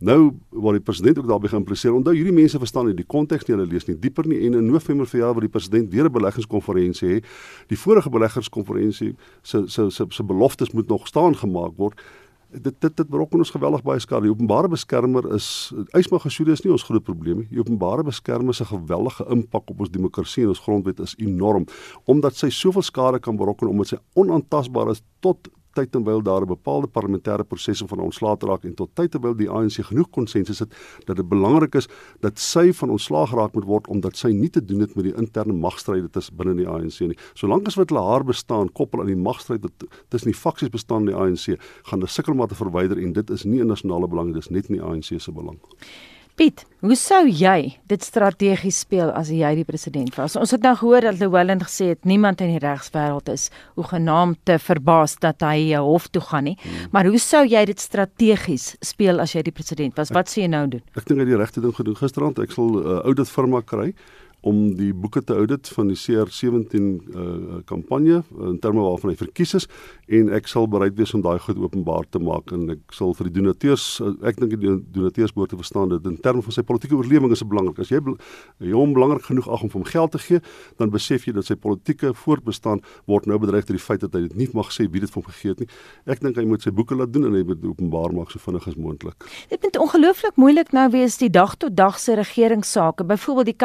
Nou 0.00 0.32
waar 0.48 0.72
die 0.72 0.80
president 0.80 1.18
ook 1.18 1.26
daarby 1.28 1.48
geïmpliseer. 1.52 1.92
Onthou 1.92 2.14
hierdie 2.14 2.32
mense 2.32 2.58
verstaan 2.58 2.86
nie 2.88 2.94
die 2.96 3.04
konteks 3.04 3.44
nie, 3.44 3.56
hulle 3.56 3.68
lees 3.68 3.84
nie 3.84 3.98
dieper 4.00 4.24
nie 4.26 4.38
en 4.46 4.56
in 4.56 4.70
November 4.72 5.06
verjaar 5.06 5.34
waar 5.36 5.44
die 5.44 5.52
president 5.52 5.92
weer 5.92 6.08
'n 6.08 6.12
beleggingskonferensie 6.12 7.08
hê. 7.08 7.24
Die 7.68 7.78
vorige 7.78 8.10
beleggingskonferensie 8.10 9.14
se 9.42 9.68
se 9.68 9.90
se 9.90 10.06
se 10.08 10.24
beloftes 10.24 10.70
moet 10.70 10.88
nog 10.88 11.06
staan 11.06 11.36
gemaak 11.36 11.76
word. 11.76 12.00
Dit 12.50 12.80
dit 12.80 12.96
dit 12.96 13.08
berokken 13.08 13.38
ons 13.38 13.50
geweldig 13.50 13.82
baie 13.86 14.00
skade. 14.02 14.26
Die 14.26 14.32
openbare 14.32 14.68
beskermer 14.68 15.26
is 15.34 15.70
uitmagasude 15.94 16.52
is 16.56 16.64
nie 16.64 16.72
ons 16.74 16.82
groot 16.82 17.04
probleem 17.06 17.44
nie. 17.44 17.48
Die 17.52 17.62
openbare 17.62 18.02
beskermer 18.06 18.54
se 18.54 18.66
geweldige 18.66 19.26
impak 19.30 19.70
op 19.70 19.84
ons 19.86 19.92
demokrasie 19.94 20.42
en 20.42 20.54
ons 20.54 20.64
grondwet 20.64 21.00
is 21.00 21.14
enorm 21.22 21.68
omdat 22.10 22.34
sy 22.34 22.50
soveel 22.50 22.82
skade 22.82 23.20
kan 23.22 23.38
berokken 23.38 23.70
omdat 23.70 23.94
sy 23.94 24.00
onaantastbaar 24.18 24.90
is 24.90 25.04
tot 25.22 25.48
tyd 25.74 25.92
terwyl 25.92 26.22
daar 26.22 26.42
'n 26.42 26.52
bepaalde 26.54 26.88
parlementêre 26.88 27.44
prosesse 27.44 27.86
van 27.86 28.00
ontslae 28.00 28.36
raak 28.40 28.64
en 28.64 28.74
tot 28.74 28.90
tyd 28.94 29.10
terwyl 29.10 29.34
die 29.34 29.50
ANC 29.50 29.84
genoeg 29.86 30.10
konsensus 30.10 30.58
het 30.58 30.72
dat 31.06 31.16
dit 31.16 31.28
belangrik 31.28 31.74
is 31.74 31.88
dat 32.20 32.38
sy 32.38 32.72
van 32.72 32.90
ontslae 32.90 33.26
geraak 33.26 33.54
moet 33.54 33.64
word 33.64 33.88
omdat 33.88 34.16
sy 34.16 34.28
nie 34.28 34.50
te 34.50 34.64
doen 34.64 34.80
het 34.80 34.94
met 34.94 35.04
die 35.04 35.14
interne 35.14 35.52
magstryde 35.52 36.10
tussen 36.10 36.36
binne 36.36 36.54
die 36.54 36.68
ANC 36.68 37.00
nie. 37.00 37.18
Solank 37.34 37.66
as 37.66 37.74
wat 37.74 37.90
hulle 37.90 38.02
haar 38.02 38.24
bestaan 38.24 38.72
koppel 38.72 39.00
aan 39.00 39.06
die 39.06 39.16
magstryd 39.16 39.66
tussen 40.08 40.30
die 40.30 40.38
faksies 40.38 40.70
bestaan 40.70 41.08
in 41.08 41.12
die 41.12 41.16
ANC, 41.16 41.58
gaan 41.82 42.00
hulle 42.00 42.08
sukkel 42.08 42.32
om 42.32 42.46
te 42.46 42.54
verwyder 42.54 42.98
en 42.98 43.12
dit 43.12 43.30
is 43.30 43.44
nie 43.44 43.60
in 43.60 43.66
nasionale 43.66 44.08
belang, 44.08 44.32
dit 44.32 44.42
is 44.42 44.50
net 44.50 44.70
in 44.70 44.78
die 44.78 44.84
ANC 44.84 45.20
se 45.20 45.32
belang. 45.32 45.58
Piet, 46.40 46.62
hoe 46.80 46.96
sou 46.96 47.26
jy 47.28 47.74
dit 47.90 48.00
strategies 48.00 48.78
speel 48.80 49.10
as 49.12 49.28
jy 49.28 49.50
die 49.58 49.64
president 49.68 50.14
was? 50.16 50.38
Ons 50.40 50.54
het 50.54 50.62
nou 50.64 50.70
gehoor 50.80 51.04
dat 51.04 51.18
Llewellyn 51.20 51.60
gesê 51.60 51.90
het 51.90 52.08
niemand 52.08 52.40
in 52.40 52.54
die 52.54 52.62
regswêreld 52.62 53.28
is 53.28 53.50
hoegenaamd 53.76 54.40
te 54.48 54.56
verbaas 54.56 55.18
dat 55.20 55.44
hy 55.44 55.76
'n 55.76 55.84
hof 55.84 56.08
toe 56.08 56.22
gaan 56.22 56.44
nie. 56.44 56.56
Hmm. 56.62 56.88
Maar 56.92 57.12
hoe 57.12 57.18
sou 57.18 57.44
jy 57.44 57.64
dit 57.66 57.78
strategies 57.78 58.76
speel 58.80 59.20
as 59.20 59.34
jy 59.34 59.42
die 59.42 59.52
president 59.52 59.94
was? 59.98 60.08
Wat 60.08 60.30
sê 60.32 60.40
jy 60.40 60.48
nou 60.48 60.66
doen? 60.66 60.82
Ek 60.96 61.04
dink 61.04 61.20
hy 61.20 61.26
het 61.26 61.28
die 61.28 61.36
regte 61.36 61.60
ding 61.60 61.76
gedoen 61.76 61.96
gisterand. 61.96 62.38
Ek 62.38 62.52
sal 62.52 62.64
'n 62.72 62.86
uh, 62.86 63.04
audit 63.04 63.28
firma 63.28 63.60
kry 63.60 63.92
om 64.46 64.74
die 64.76 64.92
boeke 64.94 65.22
te 65.24 65.34
audit 65.36 65.68
van 65.74 65.90
die 65.90 65.98
CR17 65.98 66.76
uh, 66.80 67.60
kampanje 67.68 68.22
in 68.48 68.58
terme 68.62 68.84
waarvan 68.84 69.12
hy 69.12 69.18
verkies 69.20 69.54
is 69.58 69.66
en 70.08 70.30
ek 70.36 70.48
sal 70.50 70.68
bereid 70.70 70.96
wees 70.98 71.12
om 71.14 71.22
daai 71.24 71.38
goed 71.42 71.58
openbaar 71.60 72.08
te 72.10 72.22
maak 72.22 72.52
en 72.56 72.70
ek 72.76 72.94
sal 72.96 73.12
vir 73.18 73.28
die 73.28 73.36
donateurs 73.40 74.00
ek 74.26 74.40
dink 74.40 74.56
die 74.56 74.76
donateurs 74.94 75.34
behoort 75.36 75.52
te 75.54 75.60
verstaan 75.60 75.92
dat 75.92 76.06
in 76.08 76.16
terme 76.22 76.42
van 76.44 76.56
sy 76.56 76.64
politieke 76.66 76.96
oorlewing 76.96 77.32
is 77.34 77.42
dit 77.42 77.50
belangrik. 77.50 77.80
As 77.82 77.90
jy 77.92 78.00
hom 78.72 78.94
belangrik 78.96 79.26
genoeg 79.28 79.48
ag 79.50 79.64
om 79.66 79.72
hom 79.74 79.84
geld 79.88 80.14
te 80.16 80.20
gee 80.22 80.40
dan 80.80 80.92
besef 80.92 81.26
jy 81.26 81.34
dat 81.36 81.48
sy 81.48 81.56
politieke 81.60 82.12
voortbestaan 82.16 82.82
word 83.10 83.28
nou 83.30 83.38
bedreig 83.42 83.68
deur 83.68 83.78
die 83.78 83.84
feit 83.84 84.04
dat 84.04 84.16
hy 84.16 84.24
dit 84.26 84.36
nie 84.38 84.48
mag 84.56 84.72
sê 84.74 84.86
wie 84.90 85.02
dit 85.02 85.10
vir 85.10 85.20
hom 85.20 85.28
gegee 85.28 85.54
het 85.54 85.64
nie. 85.64 85.70
Ek 86.10 86.22
dink 86.24 86.38
hy 86.40 86.46
moet 86.48 86.64
sy 86.64 86.72
boeke 86.74 86.96
laat 86.98 87.12
doen 87.14 87.28
en 87.28 87.36
hy 87.36 87.44
moet 87.46 87.64
openbaar 87.72 88.14
maak 88.16 88.32
so 88.32 88.42
vinnig 88.42 88.66
as 88.70 88.78
moontlik. 88.80 89.28
Dit 89.52 89.62
moet 89.66 89.80
ongelooflik 89.84 90.40
moeilik 90.40 90.72
nou 90.76 90.86
wees 90.94 91.18
die 91.20 91.30
dag 91.32 91.56
tot 91.60 91.76
dag 91.76 91.98
se 92.00 92.16
regeringsake 92.18 93.06
byvoorbeeld 93.08 93.52
die 93.52 93.58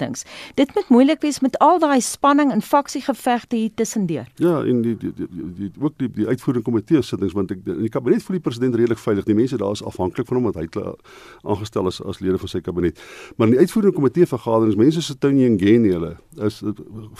kabinetssittings 0.00 0.24
dit 0.54 0.74
moet 0.74 0.88
moeilik 0.88 1.20
wees 1.20 1.40
met 1.40 1.58
al 1.58 1.78
daai 1.78 2.00
spanning 2.00 2.52
en 2.52 2.62
faksiegevegte 2.62 3.56
hier 3.56 3.70
tussendeur 3.74 4.26
ja 4.36 4.60
en 4.64 4.82
die 4.82 4.96
die, 4.96 5.12
die, 5.16 5.28
die 5.58 5.70
ook 5.80 5.98
die 5.98 6.10
die 6.10 6.26
uitvoerende 6.26 6.64
komitee 6.64 7.02
sittings 7.02 7.34
want 7.36 7.50
ek 7.54 7.64
in 7.66 7.84
die 7.84 7.92
kabinet 7.92 8.24
voel 8.24 8.38
die 8.38 8.44
president 8.44 8.76
redelik 8.78 9.00
veilig. 9.00 9.26
Die 9.28 9.36
mense 9.36 9.58
daar 9.60 9.76
is 9.76 9.82
afhanklik 9.86 10.28
van 10.28 10.38
hom 10.38 10.48
want 10.48 10.58
hy 10.60 10.66
het 10.66 10.78
aangestel 11.44 11.90
as 11.90 12.00
as 12.00 12.20
lede 12.24 12.38
van 12.40 12.52
sy 12.52 12.60
kabinet. 12.64 13.00
Maar 13.36 13.50
in 13.50 13.56
die 13.56 13.64
uitvoerende 13.64 13.96
komitee 13.96 14.28
vergaderings, 14.30 14.78
mense 14.80 15.02
so 15.04 15.16
Tony 15.18 15.46
en 15.46 15.58
Gene 15.60 15.94
hulle 15.94 16.12
is 16.46 16.60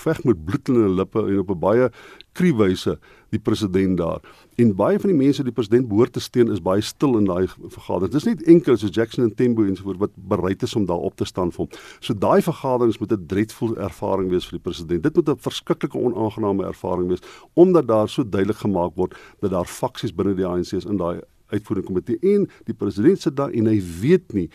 veg 0.05 0.23
met 0.29 0.45
bloed 0.45 0.71
in 0.71 0.81
hulle 0.81 0.97
lippe 1.03 1.25
en 1.27 1.43
op 1.45 1.51
'n 1.55 1.61
baie 1.61 1.91
kriewyse 2.33 2.99
die 3.31 3.39
president 3.39 3.99
daar. 3.99 4.21
En 4.61 4.73
baie 4.77 4.99
van 5.01 5.13
die 5.13 5.19
mense 5.19 5.45
die 5.47 5.55
president 5.55 5.89
behoort 5.89 6.13
te 6.13 6.23
steun 6.23 6.51
is 6.53 6.63
baie 6.63 6.83
stil 6.85 7.17
in 7.19 7.27
daai 7.29 7.47
vergaderings. 7.49 8.13
Dis 8.15 8.27
nie 8.29 8.53
enkel 8.55 8.79
so 8.79 8.91
Jackson 8.91 9.25
en 9.25 9.35
Tembo 9.35 9.65
en 9.67 9.77
so 9.79 9.87
voort 9.87 10.03
wat 10.03 10.15
bereid 10.33 10.63
is 10.67 10.75
om 10.79 10.87
daar 10.89 11.07
op 11.11 11.17
te 11.17 11.29
staan 11.29 11.53
vir 11.55 11.65
hom. 11.65 11.81
So 12.01 12.15
daai 12.15 12.43
vergaderings 12.43 12.99
moet 12.99 13.13
'n 13.13 13.27
dreadful 13.27 13.77
ervaring 13.77 14.31
wees 14.31 14.47
vir 14.47 14.59
die 14.59 14.67
president. 14.69 15.03
Dit 15.03 15.17
moet 15.17 15.29
'n 15.29 15.39
verskriklike 15.39 15.99
onaangename 15.99 16.65
ervaring 16.65 17.09
wees 17.09 17.23
omdat 17.55 17.89
daar 17.89 18.09
so 18.09 18.25
duidelik 18.25 18.59
gemaak 18.59 18.95
word 18.97 19.15
dat 19.41 19.51
daar 19.51 19.67
faksies 19.67 20.15
binne 20.15 20.35
die 20.35 20.47
ANC 20.47 20.73
is 20.73 20.85
in 20.85 20.97
daai 20.97 21.21
uitvoerende 21.51 21.89
komitee 21.89 22.35
en 22.35 22.49
die 22.65 22.75
president 22.75 23.21
sit 23.21 23.37
daar 23.37 23.51
en 23.51 23.67
hy 23.67 23.79
weet 24.01 24.33
nie 24.37 24.49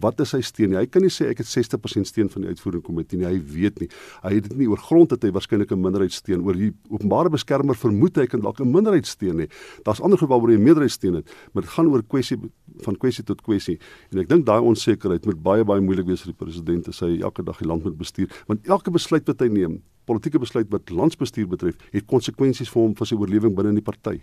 wat 0.00 0.20
is 0.20 0.32
sy 0.34 0.40
steun? 0.44 0.74
Hy 0.78 0.86
kan 0.86 1.02
nie 1.02 1.12
sê 1.12 1.30
ek 1.32 1.42
het 1.42 1.48
60% 1.50 2.08
steun 2.08 2.28
van 2.32 2.44
die 2.44 2.52
uitvoerende 2.52 2.84
komitee 2.86 3.18
nie. 3.18 3.26
Hy 3.26 3.40
weet 3.52 3.80
nie. 3.82 3.88
Hy 4.22 4.34
het 4.36 4.48
dit 4.48 4.56
nie 4.58 4.68
oor 4.70 4.80
grond 4.82 5.10
dat 5.10 5.22
hy 5.22 5.30
waarskynlik 5.34 5.72
'n 5.72 5.80
minderheid 5.80 6.12
steun 6.12 6.44
oor 6.46 6.54
die 6.54 6.72
openbare 6.90 7.30
beskermer 7.30 7.74
vermoed 7.74 8.16
hy 8.16 8.26
kan 8.26 8.40
dalk 8.40 8.60
'n 8.60 8.70
minderheid 8.70 9.06
steun 9.06 9.36
nie. 9.36 9.48
Daar's 9.84 10.00
ander 10.00 10.18
geval 10.18 10.40
waar 10.40 10.50
hy 10.50 10.56
'n 10.56 10.62
meerderheid 10.62 10.92
steun 10.92 11.14
het, 11.14 11.26
maar 11.52 11.62
dit 11.62 11.70
gaan 11.70 11.86
oor 11.88 12.02
kwessie 12.02 12.38
van 12.84 12.96
kwessie 12.96 13.24
tot 13.24 13.42
kwessie. 13.42 13.78
En 14.12 14.18
ek 14.18 14.28
dink 14.28 14.46
daai 14.46 14.60
onsekerheid 14.60 15.24
moet 15.24 15.42
baie 15.42 15.64
baie 15.64 15.80
moeilik 15.80 16.06
wees 16.06 16.22
vir 16.22 16.32
die 16.32 16.44
president 16.44 16.88
as 16.88 17.00
hy 17.00 17.20
elke 17.20 17.42
dag 17.42 17.58
die 17.58 17.66
land 17.66 17.84
moet 17.84 17.98
bestuur, 17.98 18.28
want 18.46 18.66
elke 18.66 18.90
besluit 18.90 19.26
wat 19.26 19.40
hy 19.40 19.48
neem, 19.48 19.82
politieke 20.06 20.38
besluit 20.38 20.68
wat 20.70 20.90
landsbestuur 20.90 21.48
betref, 21.48 21.76
het 21.92 22.06
konsekwensies 22.06 22.70
vir 22.72 22.82
hom 22.82 22.94
vir 22.94 23.06
sy 23.06 23.14
oorlewing 23.14 23.54
binne 23.54 23.68
in 23.68 23.80
die 23.80 23.82
party. 23.84 24.20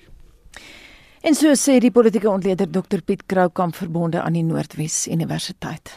En 1.25 1.33
so 1.33 1.49
sê 1.57 1.79
die 1.81 1.89
politieke 1.89 2.29
ontleder 2.29 2.67
Dr 2.69 3.01
Piet 3.01 3.23
Kroukamp 3.25 3.73
verbonde 3.75 4.21
aan 4.21 4.35
die 4.37 4.43
Noordwes 4.45 5.07
Universiteit. 5.09 5.95